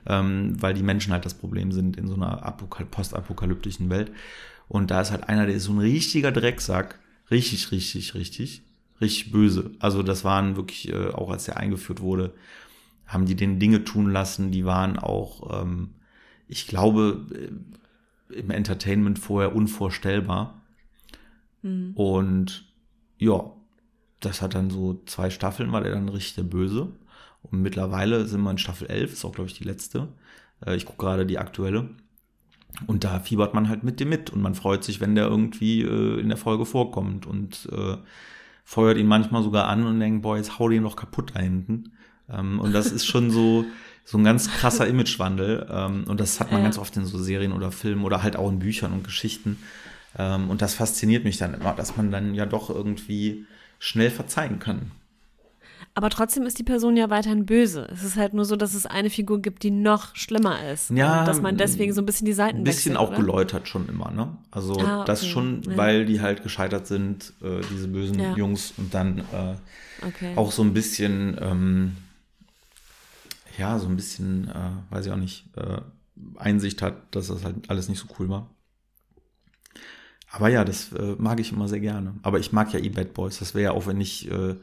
[0.06, 4.12] ähm, weil die Menschen halt das Problem sind in so einer apokal postapokalyptischen Welt.
[4.70, 7.00] Und da ist halt einer, der ist so ein richtiger Drecksack.
[7.32, 8.62] Richtig, richtig, richtig.
[9.02, 9.72] Richtig böse.
[9.80, 12.34] Also das waren wirklich, äh, auch als er eingeführt wurde,
[13.06, 15.92] haben die den Dinge tun lassen, die waren auch, ähm,
[16.48, 17.26] ich glaube,
[18.30, 20.62] äh, im Entertainment vorher unvorstellbar.
[21.68, 21.94] Hm.
[21.96, 22.66] Und
[23.18, 23.52] ja,
[24.20, 26.90] das hat dann so zwei Staffeln, war der dann richtig der Böse.
[27.44, 30.08] Und mittlerweile sind wir in Staffel 11, ist auch, glaube ich, die letzte.
[30.66, 31.90] Äh, ich gucke gerade die aktuelle.
[32.86, 35.82] Und da fiebert man halt mit dem mit und man freut sich, wenn der irgendwie
[35.82, 37.98] äh, in der Folge vorkommt und äh,
[38.64, 41.94] feuert ihn manchmal sogar an und denkt, boah, jetzt hau den doch kaputt da hinten.
[42.30, 43.66] Ähm, und das ist schon so,
[44.04, 45.66] so ein ganz krasser Imagewandel.
[45.72, 46.66] Ähm, und das hat man Ja.
[46.66, 49.58] ganz oft in so Serien oder Filmen oder halt auch in Büchern und Geschichten.
[50.18, 53.46] Ähm, und das fasziniert mich dann immer, dass man dann ja doch irgendwie
[53.80, 54.92] schnell verzeihen kann.
[55.94, 57.88] Aber trotzdem ist die Person ja weiterhin böse.
[57.92, 60.92] Es ist halt nur so, dass es eine Figur gibt, die noch schlimmer ist.
[60.92, 63.18] Ja, Und dass man deswegen so ein bisschen die Seiten Ein bisschen wechselt, auch oder?
[63.18, 64.38] geläutert schon immer, ne?
[64.52, 65.32] Also Ah, das okay.
[65.32, 65.78] schon, Ja.
[65.78, 68.36] weil die halt gescheitert sind, äh, diese bösen Ja.
[68.36, 69.56] Jungs und dann äh,
[70.08, 70.34] Okay.
[70.36, 71.98] auch so ein bisschen, ähm,
[73.58, 75.82] ja, so ein bisschen, äh, weiß ich auch nicht, äh,
[76.38, 78.50] Einsicht hat, dass das halt alles nicht so cool war.
[80.30, 82.16] Aber ja, das äh, mag ich immer sehr gerne.
[82.22, 83.40] Aber ich mag ja eh Bad Boys.
[83.40, 84.56] Das wäre ja auch, wenn ich, äh,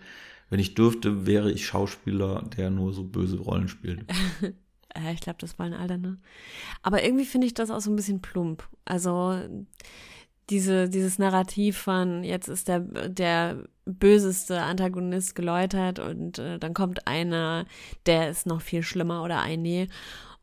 [0.50, 4.04] wenn ich dürfte, wäre ich Schauspieler, der nur so böse Rollen spielt.
[4.96, 6.18] Ja, ich glaube, das wollen alle, ne?
[6.82, 8.62] Aber irgendwie finde ich das auch so ein bisschen plump.
[8.84, 9.36] Also
[10.50, 17.06] diese, dieses Narrativ von jetzt ist der, der böseste Antagonist geläutert und äh, dann kommt
[17.06, 17.64] einer,
[18.06, 19.88] der ist noch viel schlimmer oder eine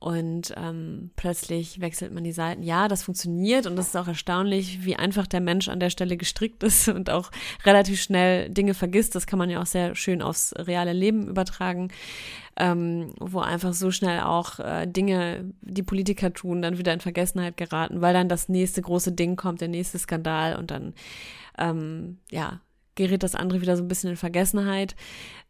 [0.02, 2.64] und ähm, plötzlich wechselt man die Seiten.
[2.64, 6.18] Ja, das funktioniert und das ist auch erstaunlich, wie einfach der Mensch an der Stelle
[6.18, 7.32] gestrickt ist und auch
[7.66, 9.16] relativ schnell Dinge vergisst.
[9.16, 11.90] Das kann man ja auch sehr schön aufs reale Leben übertragen
[12.58, 17.58] ähm, wo einfach so schnell auch äh, Dinge, die Politiker tun, dann wieder in Vergessenheit
[17.58, 20.94] geraten, weil dann das nächste große Ding kommt, der nächste Skandal und dann,
[21.58, 22.60] ähm, ja,
[22.96, 24.96] gerät das andere wieder so ein bisschen in Vergessenheit.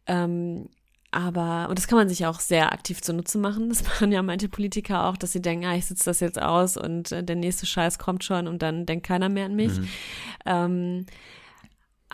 [0.06, 0.68] Ähm,
[1.12, 3.68] aber, und das kann man sich auch sehr aktiv zunutze machen.
[3.68, 6.76] Das machen ja manche Politiker auch, dass sie denken, ah, ich sitze das jetzt aus
[6.76, 9.78] und äh, der nächste Scheiß kommt schon und dann denkt keiner mehr an mich.
[9.78, 9.88] Mhm.
[10.46, 11.06] Ähm,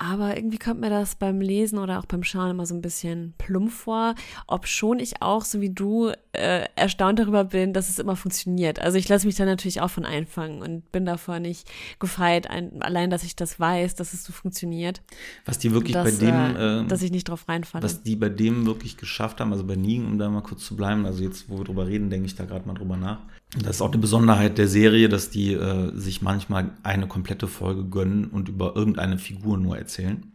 [0.00, 3.34] aber irgendwie kommt mir das beim Lesen oder auch beim Schauen immer so ein bisschen
[3.36, 4.14] plump vor,
[4.46, 8.80] ob schon ich auch, so wie du, äh, erstaunt darüber bin, dass es immer funktioniert.
[8.80, 11.68] Also ich lasse mich da natürlich auch von einfangen und bin davor nicht
[11.98, 15.02] gefeit, ein, allein, dass ich das weiß, dass es so funktioniert,
[15.46, 17.82] Was die wirklich dass, bei dem, äh, äh, dass ich nicht drauf reinfalle.
[17.82, 20.76] was die bei dem wirklich geschafft haben, also bei Negan, um da mal kurz zu
[20.76, 23.18] bleiben, also jetzt, wo wir drüber reden, denke ich da gerade mal drüber nach.
[23.56, 27.84] Das ist auch eine Besonderheit der Serie, dass die äh, sich manchmal eine komplette Folge
[27.84, 30.32] gönnen und über irgendeine Figur nur erzählen.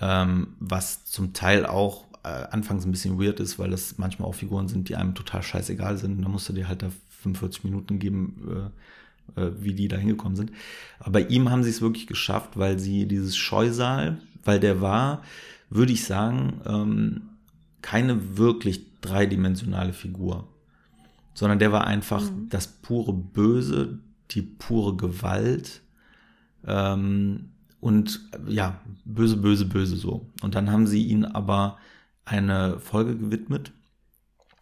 [0.00, 4.34] Ähm, was zum Teil auch äh, anfangs ein bisschen weird ist, weil das manchmal auch
[4.34, 6.22] Figuren sind, die einem total scheißegal sind.
[6.22, 6.90] Da musst du dir halt da
[7.22, 8.70] 45 Minuten geben,
[9.36, 10.52] äh, äh, wie die da hingekommen sind.
[11.00, 15.22] Aber bei ihm haben sie es wirklich geschafft, weil sie dieses Scheusal, weil der war,
[15.70, 17.22] würde ich sagen, ähm,
[17.82, 20.46] keine wirklich dreidimensionale Figur,
[21.36, 23.98] sondern der war einfach das pure Böse,
[24.30, 25.82] die pure Gewalt
[26.66, 30.26] ähm, und ja, böse, böse, böse so.
[30.40, 31.76] Und dann haben sie ihn aber
[32.24, 33.70] eine Folge gewidmet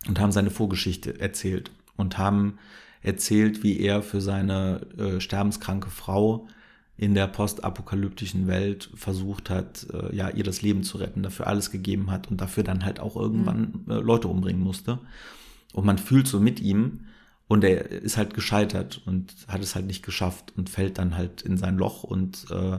[0.09, 2.59] und haben seine Vorgeschichte erzählt und haben
[3.03, 6.49] erzählt, wie er für seine äh, sterbenskranke Frau
[6.97, 11.71] in der postapokalyptischen Welt versucht hat, äh, ja, ihr das Leben zu retten, dafür alles
[11.71, 14.99] gegeben hat und dafür dann halt auch irgendwann äh, Leute umbringen musste.
[15.75, 17.07] Und man fühlt so mit ihm
[17.49, 21.43] und er ist halt gescheitert und hat es halt nicht geschafft und fällt dann halt
[21.43, 22.79] in sein Loch und äh,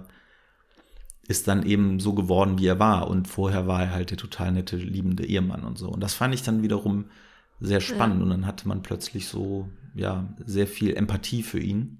[1.27, 3.07] ist dann eben so geworden, wie er war.
[3.09, 5.89] Und vorher war er halt der total nette, liebende Ehemann und so.
[5.89, 7.05] Und das fand ich dann wiederum
[7.59, 8.21] sehr spannend.
[8.21, 11.99] Und dann hatte man plötzlich so, ja, sehr viel Empathie für ihn.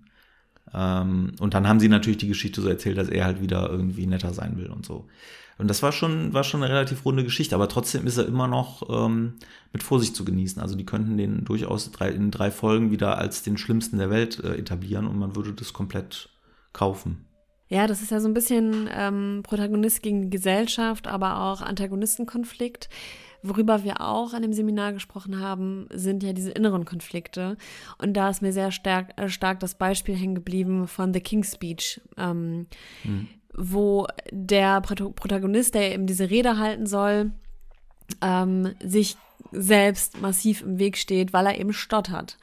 [0.74, 4.08] Ähm, und dann haben sie natürlich die Geschichte so erzählt, dass er halt wieder irgendwie
[4.08, 5.08] netter sein will und so.
[5.58, 8.47] Und das war schon, war schon eine relativ runde Geschichte, aber trotzdem ist er immer
[8.47, 9.36] noch ähm,
[9.72, 10.62] mit Vorsicht zu genießen.
[10.62, 14.43] Also die könnten den durchaus drei, in drei Folgen wieder als den schlimmsten der Welt
[14.43, 16.30] äh, etablieren und man würde das komplett
[16.74, 17.26] kaufen.
[17.68, 22.89] Ja, das ist ja so ein bisschen ähm, Protagonist gegen die Gesellschaft, aber auch Antagonistenkonflikt.
[23.41, 27.58] Worüber wir auch an dem Seminar gesprochen haben, sind ja diese inneren Konflikte.
[27.97, 31.53] Und da ist mir sehr stark, äh, stark das Beispiel hängen geblieben von The King's
[31.53, 32.68] Speech, ähm,
[33.58, 37.32] wo der Protagonist, der eben diese Rede halten soll,
[38.22, 39.18] ähm, sich
[39.51, 42.38] selbst massiv im Weg steht, weil er eben stottert.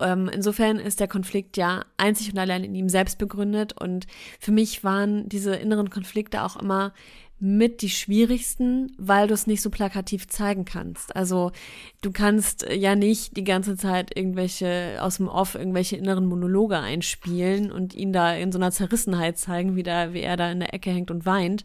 [0.00, 3.72] Ähm, insofern ist der Konflikt ja einzig und allein in ihm selbst begründet.
[3.72, 4.06] Und
[4.38, 6.92] für mich waren diese inneren Konflikte auch immer
[7.40, 11.14] mit die schwierigsten, weil du es nicht so plakativ zeigen kannst.
[11.14, 11.52] Also
[12.00, 17.70] du kannst ja nicht die ganze Zeit irgendwelche aus dem Off irgendwelche inneren Monologe einspielen
[17.70, 20.74] und ihn da in so einer Zerrissenheit zeigen, wie, da, wie er da in der
[20.74, 21.64] Ecke hängt und weint.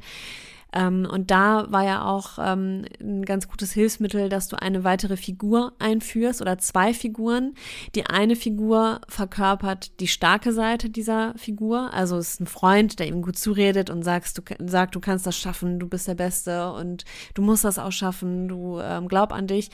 [0.74, 5.18] Ähm, und da war ja auch ähm, ein ganz gutes Hilfsmittel, dass du eine weitere
[5.18, 7.54] Figur einführst oder zwei Figuren.
[7.96, 11.94] Die eine Figur verkörpert die starke Seite dieser Figur.
[11.94, 15.38] Also ist ein Freund, der ihm gut zuredet und sagst, du, sagt, du kannst das
[15.38, 17.06] schaffen, du bist der Beste und
[17.36, 19.70] du musst das auch schaffen, du ähm, glaub an dich.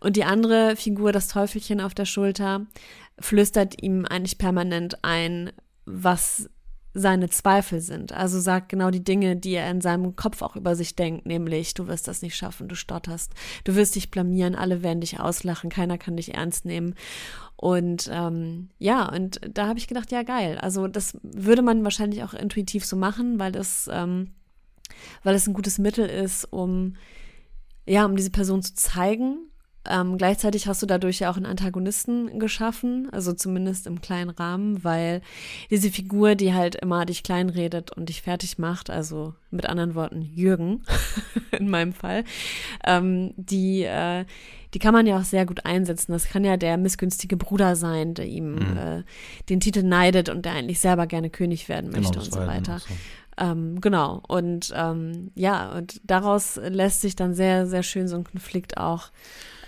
[0.00, 2.66] Und die andere Figur, das Teufelchen auf der Schulter,
[3.18, 5.50] flüstert ihm eigentlich permanent ein,
[5.86, 6.50] was
[6.98, 8.12] seine Zweifel sind.
[8.12, 11.74] Also sagt genau die Dinge, die er in seinem Kopf auch über sich denkt, nämlich
[11.74, 13.32] du wirst das nicht schaffen, du stotterst,
[13.64, 16.94] du wirst dich blamieren, alle werden dich auslachen, keiner kann dich ernst nehmen.
[17.56, 20.58] Und ähm, ja, und da habe ich gedacht, ja geil.
[20.58, 24.32] Also das würde man wahrscheinlich auch intuitiv so machen, weil es, ähm,
[25.22, 26.96] weil es ein gutes Mittel ist, um
[27.88, 29.38] ja, um diese Person zu zeigen
[29.88, 34.84] ähm, gleichzeitig hast du dadurch ja auch einen Antagonisten geschaffen, also zumindest im kleinen Rahmen,
[34.84, 35.22] weil
[35.70, 40.22] diese Figur, die halt immer dich kleinredet und dich fertig macht, also mit anderen Worten
[40.22, 40.82] Jürgen
[41.52, 42.24] in meinem Fall,
[42.84, 44.24] ähm, die, äh,
[44.74, 46.12] die kann man ja auch sehr gut einsetzen.
[46.12, 48.76] Das kann ja der missgünstige Bruder sein, der ihm mhm.
[48.76, 49.02] äh,
[49.48, 52.46] den Titel neidet und der eigentlich selber gerne König werden genau, möchte genau, und so
[52.46, 52.78] weiter.
[52.80, 52.94] So.
[53.38, 54.22] Ähm, genau.
[54.28, 59.10] Und ähm, ja, und daraus lässt sich dann sehr, sehr schön so ein Konflikt auch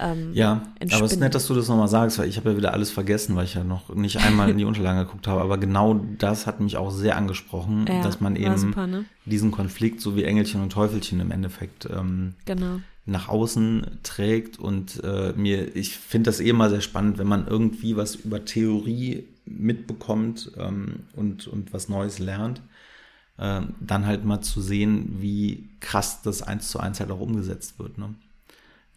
[0.00, 0.94] ähm, ja, entspinnen.
[0.94, 2.90] aber es ist nett, dass du das nochmal sagst, weil ich habe ja wieder alles
[2.90, 5.40] vergessen, weil ich ja noch nicht einmal in die Unterlagen geguckt habe.
[5.40, 9.04] Aber genau das hat mich auch sehr angesprochen, ja, dass man eben super, ne?
[9.24, 12.80] diesen Konflikt, so wie Engelchen und Teufelchen im Endeffekt, ähm, genau.
[13.06, 14.58] nach außen trägt.
[14.58, 18.44] Und äh, mir, ich finde das eh immer sehr spannend, wenn man irgendwie was über
[18.44, 22.60] Theorie mitbekommt ähm, und, und was Neues lernt.
[23.38, 27.78] Äh, dann halt mal zu sehen, wie krass das eins zu eins halt auch umgesetzt
[27.78, 27.96] wird.
[27.98, 28.14] Ne?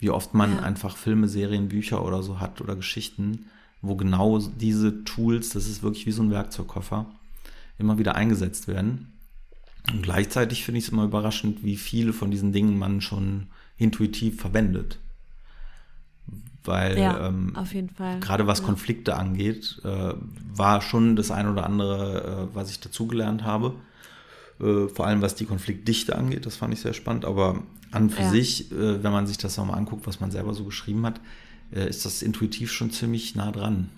[0.02, 0.64] wie oft man ja.
[0.64, 3.46] einfach Filme, Serien, Bücher oder so hat oder Geschichten,
[3.84, 7.06] wo genau diese Tools, das ist wirklich wie so ein Werkzeugkoffer,
[7.78, 9.14] immer wieder eingesetzt werden.
[9.92, 14.42] Und gleichzeitig finde ich es immer überraschend, wie viele von diesen Dingen man schon intuitiv
[14.42, 14.98] verwendet.
[16.64, 17.54] Weil ja, ähm,
[18.22, 18.66] gerade was ja.
[18.66, 20.14] Konflikte angeht, äh,
[20.54, 23.76] war schon das ein oder andere, äh, was ich dazugelernt habe.
[24.62, 27.26] Äh, vor allem was die Konfliktdichte angeht, das fand ich sehr spannend.
[27.26, 28.30] Aber an für ja.
[28.30, 31.20] sich, äh, wenn man sich das nochmal anguckt, was man selber so geschrieben hat,
[31.74, 33.90] äh, ist das intuitiv schon ziemlich nah dran.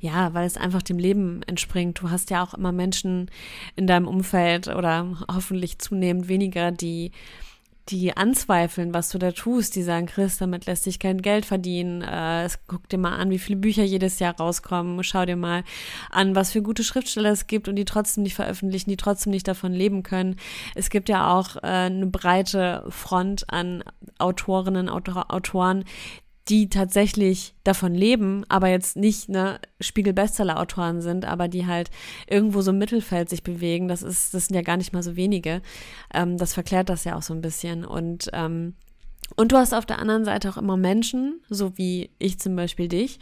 [0.00, 2.00] Ja, weil es einfach dem Leben entspringt.
[2.00, 3.30] Du hast ja auch immer Menschen
[3.76, 7.12] in deinem Umfeld oder hoffentlich zunehmend weniger, die
[7.90, 12.02] die anzweifeln, was du da tust, die sagen, Chris, damit lässt sich kein Geld verdienen.
[12.02, 15.02] Äh, guck dir mal an, wie viele Bücher jedes Jahr rauskommen.
[15.02, 15.64] Schau dir mal
[16.10, 19.48] an, was für gute Schriftsteller es gibt und die trotzdem nicht veröffentlichen, die trotzdem nicht
[19.48, 20.36] davon leben können.
[20.74, 23.82] Es gibt ja auch äh, eine breite Front an
[24.18, 25.84] Autorinnen, Autor Autoren,
[26.48, 31.90] die tatsächlich davon leben, aber jetzt nicht ne Spiegel-Bestseller-Autoren sind, aber die halt
[32.26, 33.88] irgendwo so im Mittelfeld sich bewegen.
[33.88, 35.60] Das ist, das sind ja gar nicht mal so wenige.
[36.12, 37.84] Ähm, das verklärt das ja auch so ein bisschen.
[37.84, 38.74] Und ähm,
[39.36, 42.88] und du hast auf der anderen Seite auch immer Menschen, so wie ich zum Beispiel
[42.88, 43.18] dich,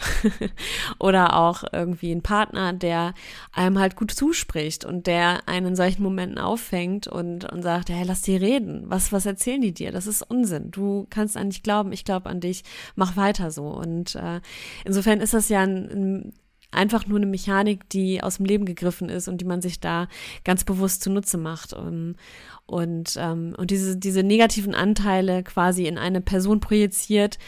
[0.98, 3.12] oder auch irgendwie einen Partner, der
[3.52, 8.04] einem halt gut zuspricht und der einen in solchen Momenten auffängt und, und sagt, hey,
[8.06, 8.84] lass die reden.
[8.86, 9.92] Was, was erzählen die dir?
[9.92, 10.70] Das ist Unsinn.
[10.70, 12.62] Du kannst an dich glauben, ich glaube an dich,
[12.94, 13.64] mach weiter so.
[13.64, 14.40] Und äh,
[14.84, 16.32] insofern ist das ja ein, ein
[16.76, 20.08] einfach nur eine Mechanik, die aus dem Leben gegriffen ist und die man sich da
[20.44, 21.72] ganz bewusst zunutze macht.
[21.72, 22.14] Um,
[22.66, 27.38] und, ähm, und diese, diese negativen Anteile quasi in eine Person projiziert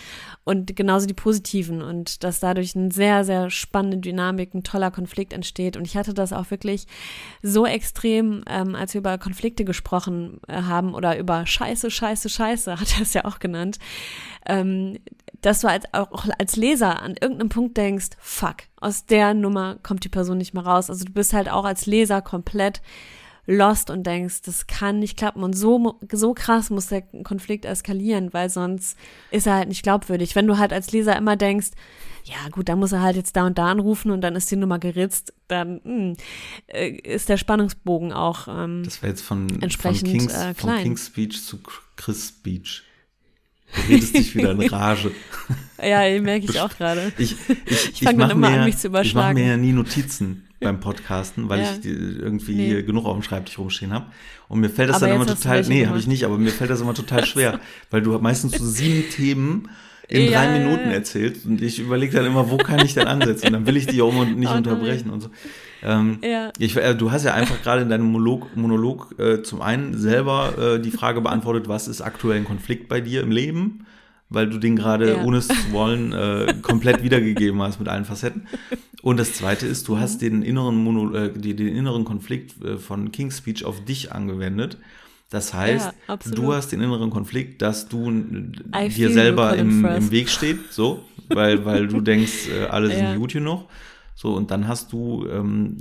[0.45, 5.33] und genauso die positiven und dass dadurch eine sehr, sehr spannende Dynamik, ein toller Konflikt
[5.33, 5.77] entsteht.
[5.77, 6.87] Und ich hatte das auch wirklich
[7.43, 12.79] so extrem, ähm, als wir über Konflikte gesprochen äh, haben oder über Scheiße, Scheiße, Scheiße,
[12.81, 13.79] hat er es ja auch genannt,
[14.47, 14.99] ähm,
[15.41, 20.05] dass du als, auch als Leser an irgendeinem Punkt denkst, fuck, aus der Nummer kommt
[20.05, 20.91] die Person nicht mehr raus.
[20.91, 22.81] Also du bist halt auch als Leser komplett
[23.47, 25.43] lost und denkst, das kann nicht klappen.
[25.43, 28.97] Und so, so krass muss der Konflikt eskalieren, weil sonst
[29.31, 30.37] ist er halt nicht glaubwürdig.
[30.37, 31.71] Wenn du halt als Leser immer denkst,
[32.25, 34.57] ja gut, dann muss er halt jetzt da und da anrufen und dann ist die
[34.57, 36.17] Nummer geritzt, dann mh, hm,
[36.67, 40.77] äh, ist der Spannungsbogen auch ähm, Das war jetzt von, entsprechend, von, Kings, äh, von
[40.77, 41.59] King's Speech zu
[41.97, 42.83] Chris Speech.
[43.75, 45.11] Du redest dich wieder in Rage.
[45.81, 47.13] Ja, merke ich auch gerade.
[47.19, 49.39] Ich, ich, ich fange dann immer an, mich zu überschlagen.
[49.39, 51.71] Ich mache mir ja nie Notizen beim Podcasten, weil ja.
[51.73, 52.83] ich irgendwie nee.
[52.83, 54.07] genug auf dem Schreibtisch rumstehen habe.
[54.49, 56.71] Und mir fällt das aber dann immer total, nee, habe ich nicht, aber mir fällt
[56.71, 57.61] das immer total schwer,
[57.91, 59.69] weil du meistens so sieben Themen
[60.09, 60.95] in Ja, drei ja, Minuten ja.
[60.95, 61.47] erzählst.
[61.47, 63.47] Und ich überlege dann immer, wo kann ich denn ansetzen?
[63.47, 64.57] Und dann will ich dich auch immer nicht Oh nein.
[64.59, 65.31] unterbrechen und so.
[65.83, 66.53] Ähm, Ja.
[66.59, 70.75] ich, äh, du hast ja einfach gerade in deinem Monolog, Monolog äh, zum einen selber
[70.77, 73.85] äh, die Frage beantwortet, was ist aktuell ein Konflikt bei dir im Leben?
[74.31, 75.23] Weil du den gerade, Ja.
[75.23, 78.47] ohne es zu wollen, äh, komplett wiedergegeben hast mit allen Facetten.
[79.01, 80.01] Und das zweite ist, du Mhm.
[80.01, 84.13] hast den inneren, Mono, äh, die, den inneren Konflikt äh, von King's Speech auf dich
[84.13, 84.77] angewendet.
[85.31, 90.11] Das heißt, Ja, du hast den inneren Konflikt, dass du I dir selber im, im
[90.11, 93.65] Weg steht, so, weil, weil du denkst, alle sind gut genug.
[94.21, 95.77] So, und dann hast du ähm,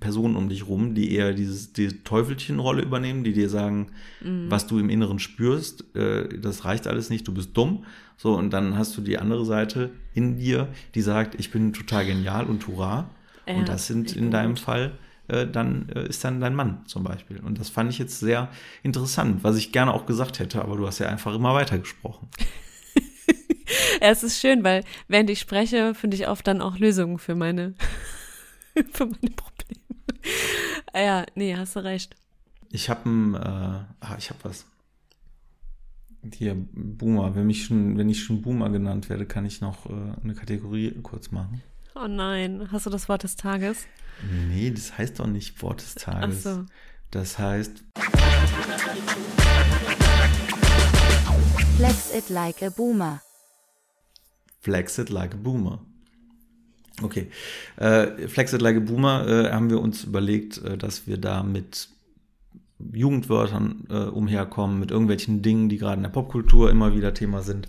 [0.00, 3.88] Personen um dich rum, die eher dieses, die Teufelchenrolle übernehmen, die dir sagen,
[4.22, 4.50] Mhm.
[4.50, 7.84] was du im Inneren spürst, äh, das reicht alles nicht, du bist dumm.
[8.16, 12.06] So, und dann hast du die andere Seite in dir, die sagt, ich bin total
[12.06, 13.10] genial und hurra.
[13.46, 14.60] Ja, und das sind in deinem gut.
[14.60, 14.92] Fall
[15.28, 17.40] äh, dann äh, ist dann dein Mann zum Beispiel.
[17.40, 18.48] Und das fand ich jetzt sehr
[18.82, 22.28] interessant, was ich gerne auch gesagt hätte, aber du hast ja einfach immer weitergesprochen.
[24.00, 27.34] Ja, es ist schön, weil während ich spreche, finde ich oft dann auch Lösungen für
[27.34, 27.74] meine,
[28.92, 29.80] für meine Probleme.
[30.94, 32.14] Ja, nee, hast du recht.
[32.70, 34.66] Ich habe ein, äh, ah, ich habe was.
[36.34, 37.34] Hier, Boomer.
[37.34, 40.92] Wenn, mich schon, wenn ich schon Boomer genannt werde, kann ich noch äh, eine Kategorie
[41.02, 41.62] kurz machen.
[41.94, 43.86] Oh nein, hast du das Wort des Tages?
[44.48, 46.42] Nee, das heißt doch nicht Wort des Ach Tages.
[46.44, 46.64] so.
[47.10, 47.82] Das heißt,
[51.76, 53.20] Flex it like a boomer.
[54.62, 55.80] Flex it like a Boomer.
[57.02, 57.28] Okay.
[57.76, 61.42] Äh, Flex it like a Boomer äh, haben wir uns überlegt, äh, dass wir da
[61.42, 61.88] mit
[62.92, 67.68] Jugendwörtern äh, umherkommen, mit irgendwelchen Dingen, die gerade in der Popkultur immer wieder Thema sind.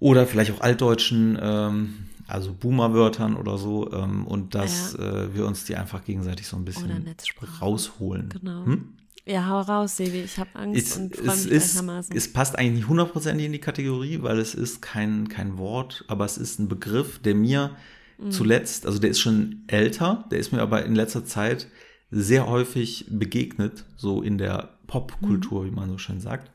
[0.00, 1.94] Oder vielleicht auch altdeutschen, ähm,
[2.26, 3.92] also Boomer-Wörtern oder so.
[3.92, 7.14] Ähm, und dass äh, wir uns die einfach gegenseitig so ein bisschen
[7.60, 8.28] rausholen.
[8.30, 8.64] Genau.
[8.64, 8.94] Hm?
[9.28, 10.20] Ja, hau raus, Sevi.
[10.22, 13.58] Ich habe Angst Es, und freue mich ist, es passt eigentlich nicht hundertprozentig in die
[13.58, 17.76] Kategorie, weil es ist kein, kein Wort, aber es ist ein Begriff, der mir
[18.20, 18.32] Mhm.
[18.32, 21.68] zuletzt, also der ist schon älter, der ist mir aber in letzter Zeit
[22.10, 26.50] sehr häufig begegnet, so in der Popkultur, wie man so schön sagt.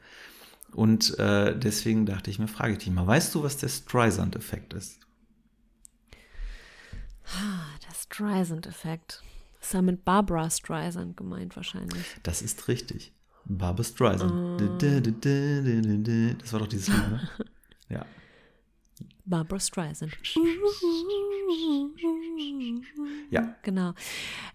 [0.74, 4.74] Und äh, deswegen dachte ich mir, frage ich dich mal, weißt du, was der Streisand-Effekt
[4.74, 5.00] ist?
[7.26, 9.22] Ah, der Streisand-Effekt.
[9.64, 12.04] Das ist ja mit Barbara Streisand gemeint wahrscheinlich.
[12.22, 13.14] Das ist richtig.
[13.46, 14.34] Barbara Streisand.
[14.34, 14.58] Oh.
[14.58, 17.30] Das war doch dieses Lied, ne?
[17.88, 18.06] Ja.
[19.24, 20.18] Barbara Streisand.
[23.30, 23.56] Ja.
[23.62, 23.94] Genau.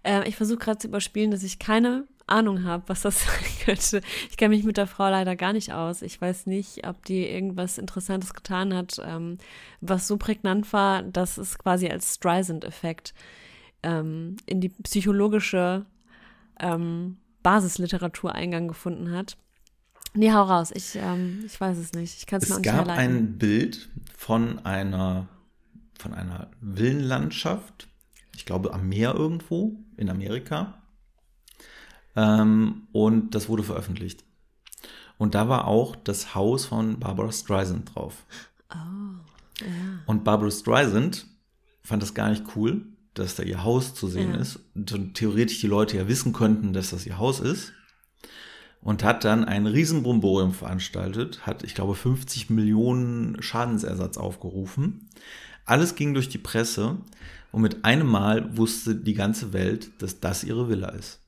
[0.03, 4.01] Äh, ich versuche gerade zu überspielen, dass ich keine Ahnung habe, was das sein könnte.
[4.29, 6.03] Ich kenne mich mit der Frau leider gar nicht aus.
[6.03, 9.39] Ich weiß nicht, ob die irgendwas Interessantes getan hat, ähm,
[9.81, 13.15] was so prägnant war, dass es quasi als Streisand-Effekt
[13.83, 15.85] ähm, in die psychologische
[16.59, 19.37] ähm, Basisliteratur Eingang gefunden hat.
[20.13, 20.71] Nee, hau raus.
[20.73, 22.17] Ich, ähm, ich weiß es nicht.
[22.17, 23.15] Ich kann es mir auch Es nicht gab herleiten.
[23.15, 25.27] ein Bild von einer,
[25.99, 27.87] von einer Villenlandschaft,
[28.35, 30.81] ich glaube am Meer irgendwo in Amerika.
[32.15, 34.23] Ähm, und das wurde veröffentlicht.
[35.17, 38.25] Und da war auch das Haus von Barbara Streisand drauf.
[38.73, 39.67] Ja.
[40.05, 41.27] Und Barbara Streisand
[41.83, 42.85] fand das gar nicht cool,
[43.19, 44.37] dass da ihr Haus zu sehen Ja.
[44.39, 44.59] ist.
[44.75, 47.73] Und theoretisch die Leute ja wissen könnten, dass das ihr Haus ist.
[48.81, 55.09] Und hat dann ein Riesenbromborium veranstaltet, hat, ich glaube, 50 Millionen Schadensersatz aufgerufen.
[55.65, 56.97] Alles ging durch die Presse
[57.51, 61.19] und mit einem Mal wusste die ganze Welt, dass das ihre Villa ist.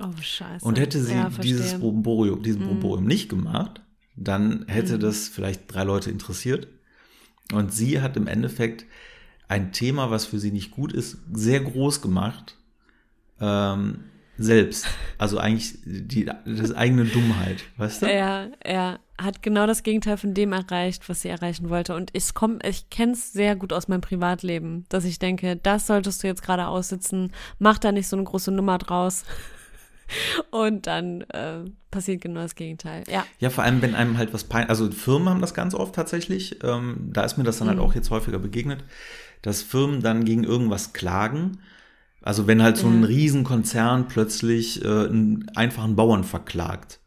[0.00, 0.64] Oh, scheiße.
[0.66, 1.78] Und hätte sie Ja, dieses.
[1.78, 2.66] Bromborium, diesen Mhm.
[2.66, 3.80] Bromborium nicht gemacht,
[4.16, 5.00] dann hätte Mhm.
[5.00, 6.66] das vielleicht drei Leute interessiert.
[7.52, 8.86] Und sie hat im Endeffekt
[9.48, 12.56] ein Thema, was für sie nicht gut ist, sehr groß gemacht.
[13.40, 14.04] Ähm,
[14.38, 14.86] selbst.
[15.18, 18.06] Also eigentlich die das eigene Dummheit, weißt du?
[18.06, 21.94] Er, er hat genau das Gegenteil von dem erreicht, was sie erreichen wollte.
[21.94, 25.86] Und ich komm, ich kenne es sehr gut aus meinem Privatleben, dass ich denke, das
[25.86, 29.24] solltest du jetzt gerade aussitzen, mach da nicht so eine große Nummer draus.
[30.50, 33.04] Und dann äh, passiert genau das Gegenteil.
[33.10, 35.94] Ja, Ja, vor allem, wenn einem halt was peinlich, also Firmen haben das ganz oft
[35.94, 37.84] tatsächlich, ähm, da ist mir das dann halt Mhm.
[37.84, 38.84] auch jetzt häufiger begegnet,
[39.46, 41.58] dass Firmen dann gegen irgendwas klagen.
[42.20, 43.04] Also wenn halt so ein.
[43.04, 46.98] Riesenkonzern plötzlich äh, einen einfachen Bauern verklagt,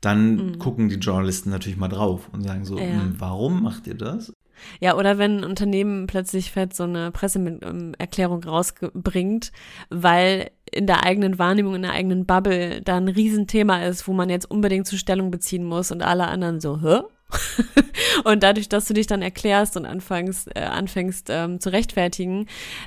[0.00, 2.80] dann gucken die Journalisten natürlich mal drauf und sagen so, Mhm.
[2.80, 2.86] Ja.
[3.02, 4.32] "Hm, warum macht ihr das?
[4.80, 9.52] Ja, oder wenn ein Unternehmen plötzlich fett so eine Presseerklärung rausbringt,
[9.88, 14.28] weil in der eigenen Wahrnehmung, in der eigenen Bubble da ein Riesenthema ist, wo man
[14.30, 17.00] jetzt unbedingt zur Stellung beziehen muss und alle anderen so, hä?
[18.24, 22.46] und dadurch, dass du dich dann erklärst und anfängst, äh, anfängst ähm, zu rechtfertigen,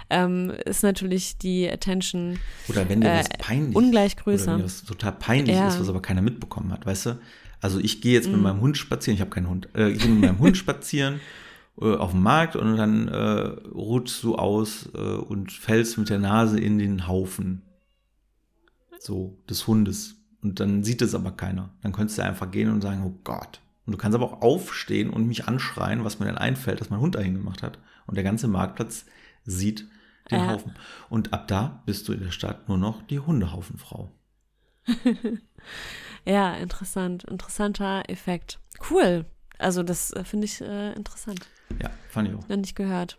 [0.10, 2.38] ähm, ist natürlich die Attention
[2.70, 4.52] Oder wenn dir Äh, peinlich ungleich Oder größer.
[4.52, 5.68] wenn dir was total peinlich Ja.
[5.68, 7.20] ist, was aber keiner mitbekommen hat, weißt du?
[7.62, 8.42] Also ich gehe jetzt mit Mhm.
[8.44, 11.22] meinem Hund spazieren, ich habe keinen Hund, äh, ich gehe mit meinem Hund spazieren
[11.82, 13.14] äh, auf dem Markt und dann äh,
[13.74, 17.62] rutschst du aus äh, und fällst mit der Nase in den Haufen
[19.00, 20.16] so des Hundes.
[20.42, 21.70] Und dann sieht es aber keiner.
[21.82, 23.62] Dann könntest du einfach gehen und sagen, oh Gott.
[23.86, 27.00] Und du kannst aber auch aufstehen und mich anschreien, was mir dann einfällt, dass mein
[27.00, 27.80] Hund dahin gemacht hat.
[28.06, 29.06] Und der ganze Marktplatz
[29.44, 29.88] sieht
[30.32, 30.48] den Ja.
[30.48, 30.74] Haufen.
[31.10, 34.12] Und ab da bist du in der Stadt nur noch die Hundehaufenfrau.
[36.26, 37.24] Ja, interessant.
[37.26, 38.60] Interessanter Effekt.
[38.90, 39.26] Cool.
[39.58, 41.48] Also das äh, finde ich äh, interessant.
[41.82, 42.48] Ja, fand ich auch.
[42.48, 43.18] Noch nicht gehört.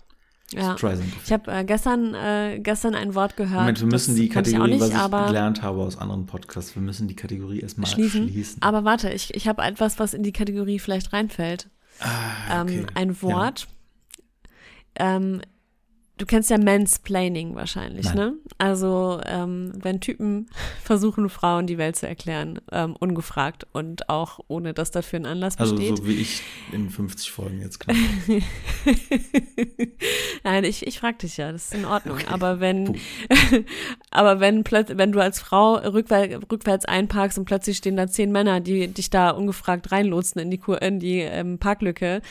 [0.52, 0.76] Ja.
[1.24, 3.60] Ich habe äh, gestern, äh, gestern ein Wort gehört.
[3.60, 6.74] Moment, wir müssen das die Kategorie, ich nicht, was ich gelernt habe aus anderen Podcasts,
[6.74, 8.28] wir müssen die Kategorie erstmal schließen.
[8.28, 8.62] schließen.
[8.62, 11.68] Aber warte, ich, ich habe etwas, was in die Kategorie vielleicht reinfällt.
[12.00, 12.80] ah, okay.
[12.80, 13.68] Ähm, ein Wort.
[14.96, 15.40] Ähm,
[16.16, 18.16] du kennst ja Mansplaining wahrscheinlich, Nein.
[18.16, 18.34] ne?
[18.58, 20.48] Also ähm, wenn Typen
[20.82, 25.58] versuchen, Frauen die Welt zu erklären, ähm, ungefragt und auch ohne, dass dafür ein Anlass
[25.58, 25.98] Also besteht.
[25.98, 26.42] so wie ich
[26.72, 27.96] in 50 Folgen jetzt knapp.
[30.44, 32.18] Nein, ich, ich frage dich ja, das ist in Ordnung.
[32.18, 32.26] Okay.
[32.30, 32.96] Aber wenn,
[34.10, 38.30] aber wenn plötzlich, wenn du als Frau rückwär, rückwärts einparkst und plötzlich stehen da zehn
[38.30, 42.22] Männer, die dich da ungefragt reinlotsen in die, Kur, in die ähm, Parklücke,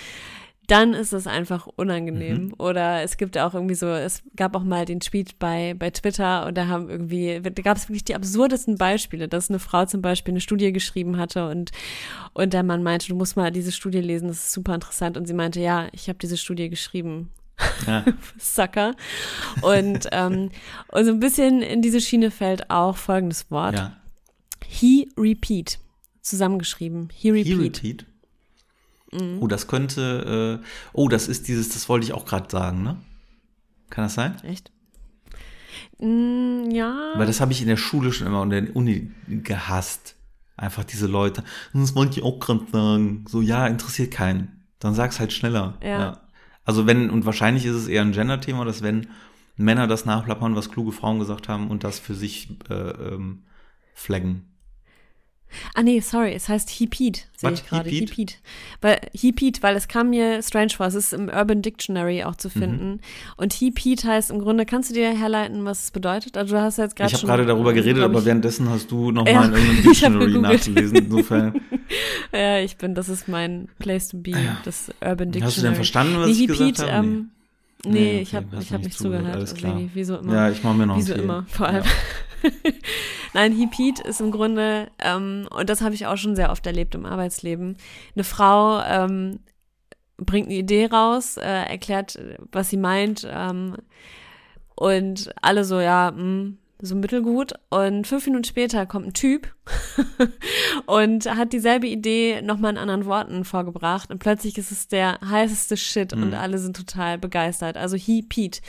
[0.67, 2.45] dann ist es einfach unangenehm.
[2.45, 2.53] Mhm.
[2.57, 6.45] Oder es gibt auch irgendwie so, es gab auch mal den Tweet bei, bei Twitter
[6.45, 10.01] und da haben irgendwie, da gab es wirklich die absurdesten Beispiele, dass eine Frau zum
[10.01, 11.71] Beispiel eine Studie geschrieben hatte und,
[12.33, 15.17] und der Mann meinte, du musst mal diese Studie lesen, das ist super interessant.
[15.17, 17.29] Und sie meinte, ja, ich habe diese Studie geschrieben.
[17.85, 18.05] Ja.
[18.37, 18.95] Sucker.
[19.61, 20.49] Und, ähm,
[20.87, 23.75] und so ein bisschen in diese Schiene fällt auch folgendes Wort.
[23.75, 23.97] ja.
[24.65, 25.79] He repeat.
[26.21, 27.09] Zusammengeschrieben.
[27.13, 28.05] He He repeat.
[29.13, 29.37] Mhm.
[29.41, 32.97] Oh, das könnte, äh, oh, das ist dieses, das wollte ich auch gerade sagen, ne?
[33.89, 34.35] Kann das sein?
[34.43, 34.71] Echt?
[35.99, 37.11] Mm, ja.
[37.15, 40.15] Weil das habe ich in der Schule schon immer und in der Uni gehasst.
[40.55, 43.25] Einfach diese Leute, "Hm, das wollte ich auch gerade sagen.
[43.27, 44.63] So, ja, interessiert keinen.
[44.79, 45.77] Dann sag's halt schneller.
[45.83, 46.21] Ja.
[46.65, 49.07] Also wenn, und wahrscheinlich ist es eher ein Gender-Thema, dass wenn
[49.55, 53.43] Männer das nachplappern, was kluge Frauen gesagt haben und das für sich äh, ähm,
[53.93, 54.52] flaggen.
[55.75, 57.89] Ah nee, sorry, es heißt Heaped, sehe ich gerade.
[57.89, 58.37] Heaped.
[58.81, 62.47] Weil Heaped, weil es kam mir strange vor, es ist im Urban Dictionary auch zu
[62.49, 62.51] Mhm.
[62.51, 62.99] finden.
[63.37, 66.37] Und Heaped heißt im Grunde, kannst du dir herleiten, was es bedeutet?
[66.37, 69.33] Also du hast jetzt gerade Ich habe gerade darüber geredet, aber währenddessen hast du nochmal
[69.33, 70.97] Ja, in irgendeinem Dictionary nachgelesen.
[70.97, 71.61] Insofern,
[72.33, 74.57] Ja, ich bin, das ist mein Place to be, Ja.
[74.65, 75.41] das Urban Dictionary.
[75.41, 77.07] hast du denn verstanden, was nee, ich gesagt Heaped, habe?
[77.07, 77.29] ähm,
[77.85, 79.75] nee, Nee, ich okay, habe hast ich hab nicht zugehört, alles klar.
[79.75, 80.33] Levi, wie so immer.
[80.33, 81.83] ja, ich mache mir noch Wie so immer, vor allem.
[81.83, 82.51] Ja.
[83.33, 86.93] Nein, Heaped ist im Grunde, ähm, und das habe ich auch schon sehr oft erlebt
[86.95, 87.77] im Arbeitsleben,
[88.15, 89.39] eine Frau ähm,
[90.17, 92.19] bringt eine Idee raus, äh, erklärt,
[92.51, 93.75] was sie meint, ähm,
[94.75, 96.53] und alle so, ja, mh,
[96.85, 97.53] so mittelgut.
[97.69, 99.47] Und fünf Minuten später kommt ein Typ
[100.85, 104.11] und hat dieselbe Idee nochmal in anderen Worten vorgebracht.
[104.11, 106.33] Und plötzlich ist es der heißeste Shit und Mhm.
[106.33, 107.77] alle sind total begeistert.
[107.77, 108.59] Also he Pete.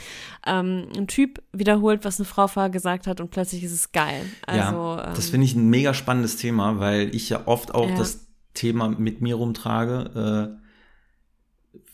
[0.45, 4.25] Ähm, ein Typ wiederholt, was eine Frau vorher gesagt hat und plötzlich ist es geil.
[4.47, 4.59] Also,
[4.97, 7.95] ja, das ähm, finde ich ein mega spannendes Thema, weil ich ja oft auch Ja.
[7.97, 10.55] das Thema mit mir rumtrage.
[10.57, 10.65] Äh,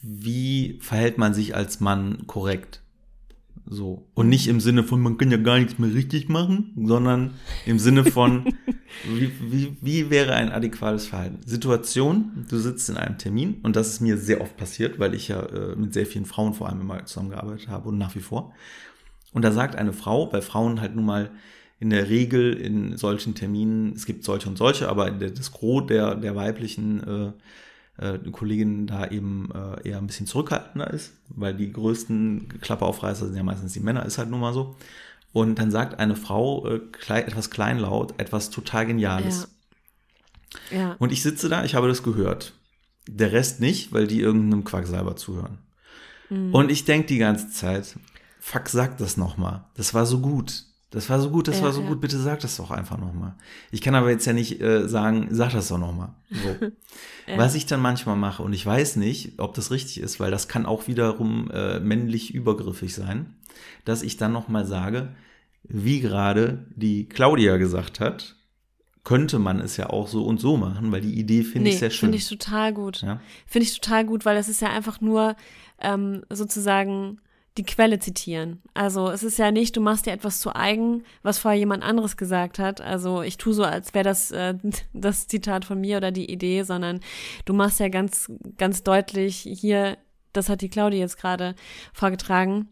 [0.03, 2.80] wie verhält man sich als Mann korrekt?
[3.65, 4.07] So.
[4.13, 7.35] Und nicht im Sinne von, man kann ja gar nichts mehr richtig machen, sondern
[7.65, 8.45] im Sinne von,
[9.05, 11.39] wie, wie, wie wäre ein adäquates Verhalten?
[11.45, 15.27] Situation, du sitzt in einem Termin und das ist mir sehr oft passiert, weil ich
[15.27, 18.53] ja äh, mit sehr vielen Frauen vor allem immer zusammengearbeitet habe und nach wie vor.
[19.33, 21.31] Und da sagt eine Frau, bei Frauen halt nun mal
[21.79, 26.15] in der Regel in solchen Terminen, es gibt solche und solche, aber das Gros der,
[26.15, 27.31] der weiblichen äh,
[28.01, 33.35] äh, Kolleginnen da eben äh, eher ein bisschen zurückhaltender ist, weil die größten Klapperaufreißer sind
[33.37, 34.75] ja meistens die Männer, ist halt nun mal so.
[35.33, 39.47] Und dann sagt eine Frau äh, klein, etwas kleinlaut, etwas total Geniales.
[40.71, 40.95] ja.
[40.99, 42.53] Und ich sitze da, ich habe das gehört.
[43.07, 45.59] Der Rest nicht, weil die irgendeinem Quacksalber zuhören.
[46.29, 46.53] Mhm.
[46.53, 47.97] Und ich denke die ganze Zeit,
[48.39, 49.63] fuck, sag das nochmal.
[49.75, 50.65] Das war so gut.
[50.91, 51.87] Das war so gut, das Ja, war so ja.
[51.87, 53.33] gut, bitte sag das doch einfach nochmal.
[53.71, 56.09] Ich kann aber jetzt ja nicht äh, sagen, sag das doch nochmal.
[56.29, 56.67] So.
[57.27, 57.37] Ja.
[57.37, 60.47] Was ich dann manchmal mache, und ich weiß nicht, ob das richtig ist, weil das
[60.47, 63.35] kann auch wiederum äh, männlich übergriffig sein,
[63.85, 65.09] dass ich dann nochmal sage,
[65.63, 68.35] wie gerade die Claudia gesagt hat,
[69.03, 71.91] könnte man es ja auch so und so machen, weil die Idee finde ich sehr
[71.91, 72.07] schön.
[72.07, 73.01] Finde ich total gut.
[73.03, 73.21] ja?
[73.45, 75.35] Finde ich total gut, weil es ist ja einfach nur
[75.79, 77.19] ähm, sozusagen
[77.57, 78.61] die Quelle zitieren.
[78.73, 82.15] Also es ist ja nicht, du machst dir etwas zu eigen, was vorher jemand anderes
[82.15, 82.79] gesagt hat.
[82.79, 84.55] Also ich tue so, als wäre das äh,
[84.93, 87.01] das Zitat von mir oder die Idee, sondern
[87.45, 89.97] du machst ja ganz, ganz deutlich hier,
[90.33, 91.55] das hat die Claudia jetzt gerade
[91.93, 92.69] vorgetragen.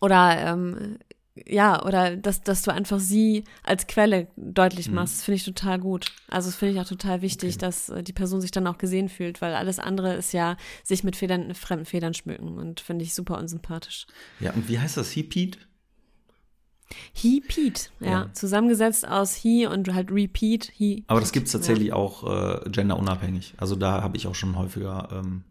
[0.00, 0.98] Oder ähm,
[1.46, 4.96] ja, oder dass, dass du einfach sie als Quelle deutlich Mhm.
[4.96, 6.06] machst, das finde ich total gut.
[6.28, 7.58] Also das finde ich auch total wichtig, Okay.
[7.60, 11.04] dass äh, die Person sich dann auch gesehen fühlt, weil alles andere ist ja sich
[11.04, 14.06] mit Federn, fremden Federn schmücken und finde ich super unsympathisch.
[14.40, 15.10] Ja, und wie heißt das?
[15.10, 15.58] He Pete?
[17.14, 18.10] He, Pete, ja.
[18.10, 18.32] Ja.
[18.34, 21.04] Zusammengesetzt aus he und halt repeat, he.
[21.06, 21.58] Aber das gibt es Ja.
[21.58, 22.24] tatsächlich auch
[22.64, 23.54] äh, genderunabhängig.
[23.56, 25.44] Also da habe ich auch schon häufiger, ähm,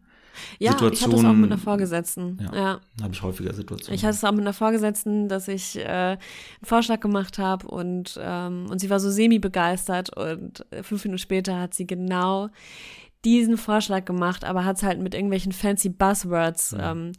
[0.58, 2.38] Ja, ich hatte es auch Situationen- mit einer Vorgesetzten.
[2.40, 2.54] Ja.
[2.54, 2.80] ja.
[3.02, 3.94] habe ich häufiger Situationen.
[3.94, 6.18] Ich hatte es auch mit einer Vorgesetzten, dass ich äh, einen
[6.62, 11.58] Vorschlag gemacht habe und, ähm, und sie war so semi-begeistert und äh, fünf Minuten später
[11.58, 12.48] hat sie genau
[13.24, 16.92] diesen Vorschlag gemacht, aber hat es halt mit irgendwelchen fancy Buzzwords Ja.
[16.92, 17.12] ähm,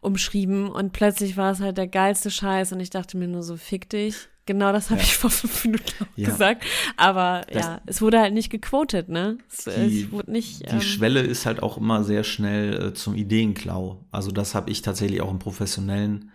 [0.00, 3.56] umschrieben und plötzlich war es halt der geilste Scheiß und ich dachte mir nur so,
[3.56, 4.28] fick dich.
[4.50, 5.06] Genau das habe Ja.
[5.06, 6.28] ich vor fünf Minuten auch Ja.
[6.28, 6.64] gesagt.
[6.96, 9.38] Aber Das- ja, es wurde halt nicht gequotet, ne?
[9.48, 10.62] Es, Die- es wurde nicht.
[10.68, 14.04] Die ähm, Schwelle ist halt auch immer sehr schnell äh, zum Ideenklau.
[14.10, 16.32] Also das habe ich tatsächlich auch im Professionellen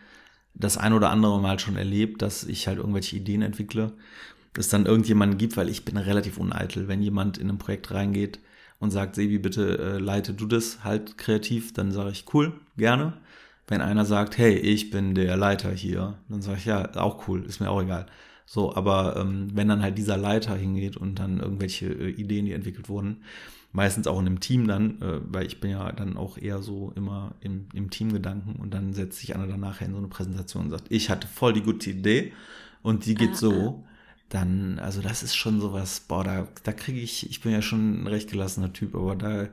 [0.53, 3.91] das ein oder andere Mal schon erlebt, dass ich halt irgendwelche Ideen entwickle,
[4.57, 6.87] es dann irgendjemanden gibt, weil ich bin relativ uneitel.
[6.87, 8.39] Wenn jemand in ein Projekt reingeht
[8.79, 13.11] und sagt, Sebi, bitte äh, leite du das halt kreativ, dann sage ich, cool, gerne.
[13.67, 17.45] Wenn einer sagt, hey, ich bin der Leiter hier, dann sage ich, ja, auch cool,
[17.45, 18.05] ist mir auch egal.
[18.45, 22.51] So, aber ähm, wenn dann halt dieser Leiter hingeht und dann irgendwelche äh, Ideen, die
[22.53, 23.23] entwickelt wurden,
[23.71, 26.91] meistens auch in einem Team dann, äh, weil ich bin ja dann auch eher so
[26.95, 30.69] immer im, im Teamgedanken und dann setzt sich einer danach in so eine Präsentation und
[30.71, 32.33] sagt, ich hatte voll die gute Idee
[32.83, 33.83] und die geht Ah, so,
[34.29, 38.03] dann, also das ist schon sowas, boah, da, da kriege ich, ich bin ja schon
[38.03, 39.49] ein recht gelassener Typ, aber da,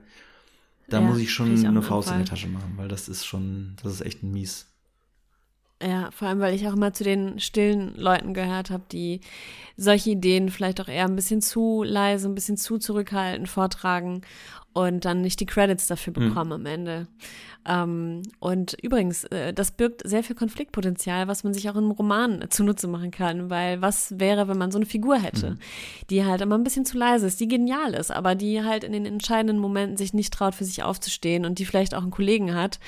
[0.88, 2.24] da Ja, muss ich schon ich eine Faust in Anfall.
[2.24, 4.68] der Tasche machen, weil das ist schon, das ist echt ein mies.
[5.82, 9.20] Ja, vor allem, weil ich auch immer zu den stillen Leuten gehört habe, die
[9.76, 14.22] solche Ideen vielleicht auch eher ein bisschen zu leise, ein bisschen zu zurückhaltend vortragen
[14.72, 16.28] und dann nicht die Credits dafür Mhm.
[16.28, 17.06] bekommen am Ende.
[17.64, 22.44] Ähm, und übrigens, äh, das birgt sehr viel Konfliktpotenzial, was man sich auch im Roman
[22.50, 25.58] zunutze machen kann, weil was wäre, wenn man so eine Figur hätte, Mhm.
[26.10, 28.92] die halt immer ein bisschen zu leise ist, die genial ist, aber die halt in
[28.92, 32.52] den entscheidenden Momenten sich nicht traut, für sich aufzustehen und die vielleicht auch einen Kollegen
[32.54, 32.80] hat,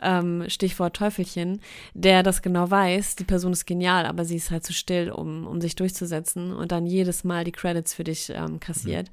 [0.00, 1.60] ähm, Stichwort Teufelchen,
[1.94, 5.44] der das genau weiß, die Person ist genial, aber sie ist halt zu still, um,
[5.44, 9.10] um sich durchzusetzen und dann jedes Mal die Credits für dich ähm, kassiert.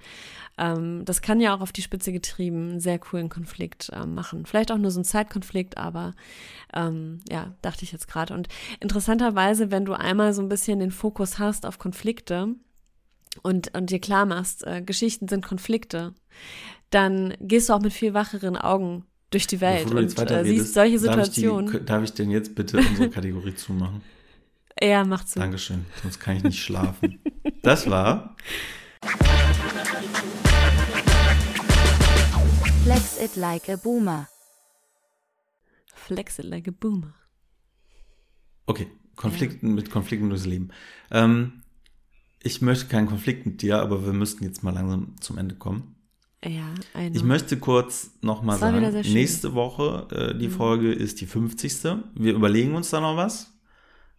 [0.59, 4.45] Ähm, das kann ja auch auf die Spitze getrieben einen sehr coolen Konflikt ähm, machen.
[4.45, 6.13] Vielleicht auch nur so ein Zeitkonflikt, aber
[6.73, 8.33] ähm, ja, dachte ich jetzt gerade.
[8.33, 8.47] Und
[8.79, 12.55] interessanterweise, wenn du einmal so ein bisschen den Fokus hast auf Konflikte
[13.43, 16.15] und, und dir klar machst, äh, Geschichten sind Konflikte,
[16.89, 20.99] dann gehst du auch mit viel wacheren Augen durch die Welt und äh, siehst solche
[20.99, 21.71] darf ich, Situationen.
[21.71, 24.01] die, darf ich denn jetzt bitte unsere Kategorie zumachen?
[24.79, 25.39] Ja, macht so.
[25.39, 27.17] Dankeschön, sonst kann ich nicht schlafen.
[27.63, 28.35] Das war
[32.87, 34.29] Flex it like a boomer.
[35.93, 37.13] Flex it like a boomer.
[38.65, 40.69] Okay, Konflikten mit Konflikten durchs Leben.
[41.11, 41.63] Ähm,
[42.41, 45.97] ich möchte keinen Konflikt mit dir, aber wir müssten jetzt mal langsam zum Ende kommen.
[46.41, 47.13] Ja, eine.
[47.13, 48.79] Ich möchte kurz nochmal sagen.
[48.79, 49.13] Mhm.
[49.13, 51.97] nächste Woche, äh, die Folge ist die 50.
[52.15, 53.51] Wir überlegen uns da noch was,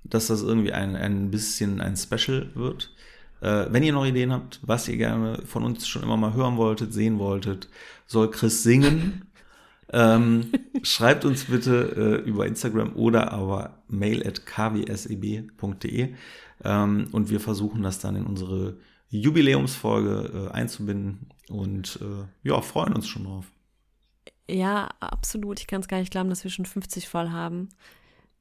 [0.05, 2.95] dass das irgendwie ein, ein bisschen ein Special wird.
[3.41, 6.57] Äh, wenn ihr noch Ideen habt, was ihr gerne von uns schon immer mal hören
[6.57, 7.69] wolltet, sehen wolltet,
[8.07, 9.27] soll Chris singen,
[9.93, 10.51] ähm,
[10.83, 16.15] schreibt uns bitte äh, über Instagram oder aber mail at kwseb.de
[16.65, 18.77] ähm, und wir versuchen das dann in unsere
[19.11, 23.47] Jubiläumsfolge äh, einzubinden und äh, ja, freuen uns schon drauf.
[24.51, 25.61] Ja, absolut.
[25.61, 27.69] Ich kann es gar nicht glauben, dass wir schon 50 voll haben.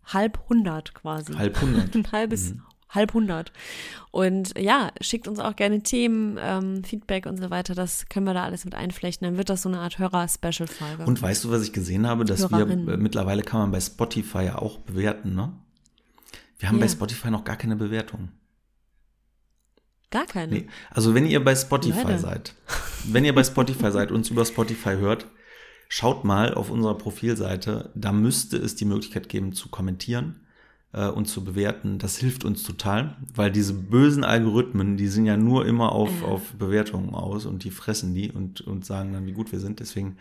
[0.06, 1.34] Halb hundert quasi.
[1.34, 1.96] Halb hundert.
[1.96, 2.62] Ein halbes, Mhm.
[2.90, 3.52] Halb hundert.
[4.12, 7.76] Und ja, schickt uns auch gerne Themen, ähm, Feedback und so weiter.
[7.76, 9.26] Das können wir da alles mit einflechten.
[9.28, 11.06] Dann wird das so eine Art Hörer-Special-Folge.
[11.06, 12.26] Und weißt du, was ich gesehen habe?
[12.26, 15.54] Dass wir äh, mittlerweile kann man bei Spotify ja auch bewerten, ne?
[16.60, 16.86] Wir haben Ja.
[16.86, 18.30] bei Spotify noch gar keine Bewertung.
[20.10, 20.54] Gar keine.
[20.54, 20.68] Nee.
[20.90, 22.20] Also wenn ihr bei Spotify Leider.
[22.20, 22.56] seid,
[23.04, 25.28] wenn ihr bei Spotify seid, uns über Spotify hört,
[25.90, 30.47] schaut mal auf unserer Profilseite, da müsste es die Möglichkeit geben zu kommentieren
[30.94, 32.00] äh, und zu bewerten.
[32.00, 36.28] Das hilft uns total, weil diese bösen Algorithmen, die sind ja nur immer auf, Ja.
[36.28, 39.80] auf Bewertungen aus und die fressen die und, und sagen dann, wie gut wir sind.
[39.80, 40.18] Deswegen,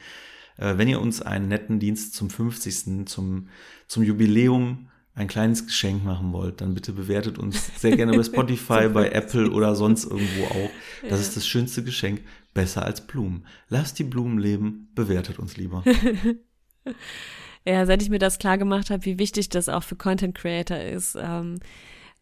[0.56, 3.48] äh, wenn ihr uns einen netten Dienst zum 50., zum,
[3.88, 8.88] zum Jubiläum ein kleines Geschenk machen wollt, dann bitte bewertet uns sehr gerne bei Spotify,
[8.88, 10.70] bei Apple oder sonst irgendwo auch.
[11.02, 11.16] Das Ja.
[11.16, 12.20] ist das schönste Geschenk.
[12.52, 13.44] Besser als Blumen.
[13.68, 15.84] Lasst die Blumen leben, bewertet uns lieber.
[17.66, 20.78] Ja, seit ich mir das klar gemacht habe, wie wichtig das auch für Content Creator
[20.78, 21.58] ist, ähm,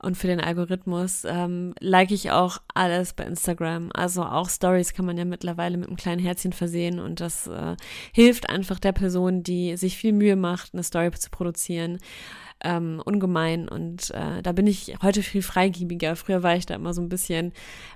[0.04, 3.90] und für den Algorithmus ähm, like ich auch alles bei Instagram.
[3.94, 7.76] Also auch Stories kann man ja mittlerweile mit einem kleinen Herzchen versehen und das äh,
[8.12, 11.98] hilft einfach der Person, die sich viel Mühe macht, eine Story zu produzieren
[12.64, 16.16] ähm, ungemein und äh, da bin ich heute viel freigiebiger.
[16.16, 17.52] Früher war ich da immer so ein bisschen,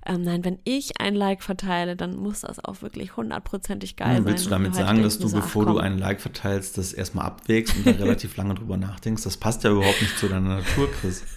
[0.07, 4.17] ähm, nein, wenn ich ein Like verteile, dann muss das auch wirklich hundertprozentig geil Hm,
[4.17, 4.27] sein.
[4.27, 5.81] Willst du damit sagen, dass du, so, ach, bevor du komm.
[5.83, 9.25] einen Like verteilst, das erstmal abwägst und dann relativ lange drüber nachdenkst?
[9.25, 11.25] Das passt ja überhaupt nicht zu deiner Natur, Chris.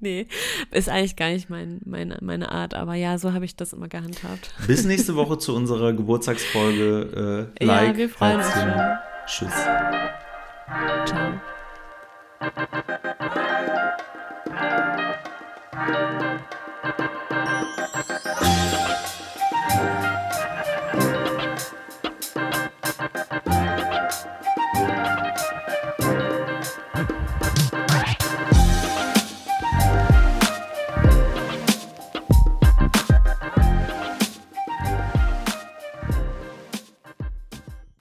[0.00, 0.26] Nee,
[0.70, 3.88] ist eigentlich gar nicht mein, meine, meine Art, aber ja, so habe ich das immer
[3.88, 4.52] gehandhabt.
[4.66, 7.48] Bis nächste Woche zu unserer Geburtstagsfolge.
[7.58, 8.72] Äh, Ja, like, wir freuen uns schon.
[9.48, 9.54] Tschüss.
[11.06, 11.40] Ciao.
[12.40, 12.58] Thank
[16.52, 16.63] you.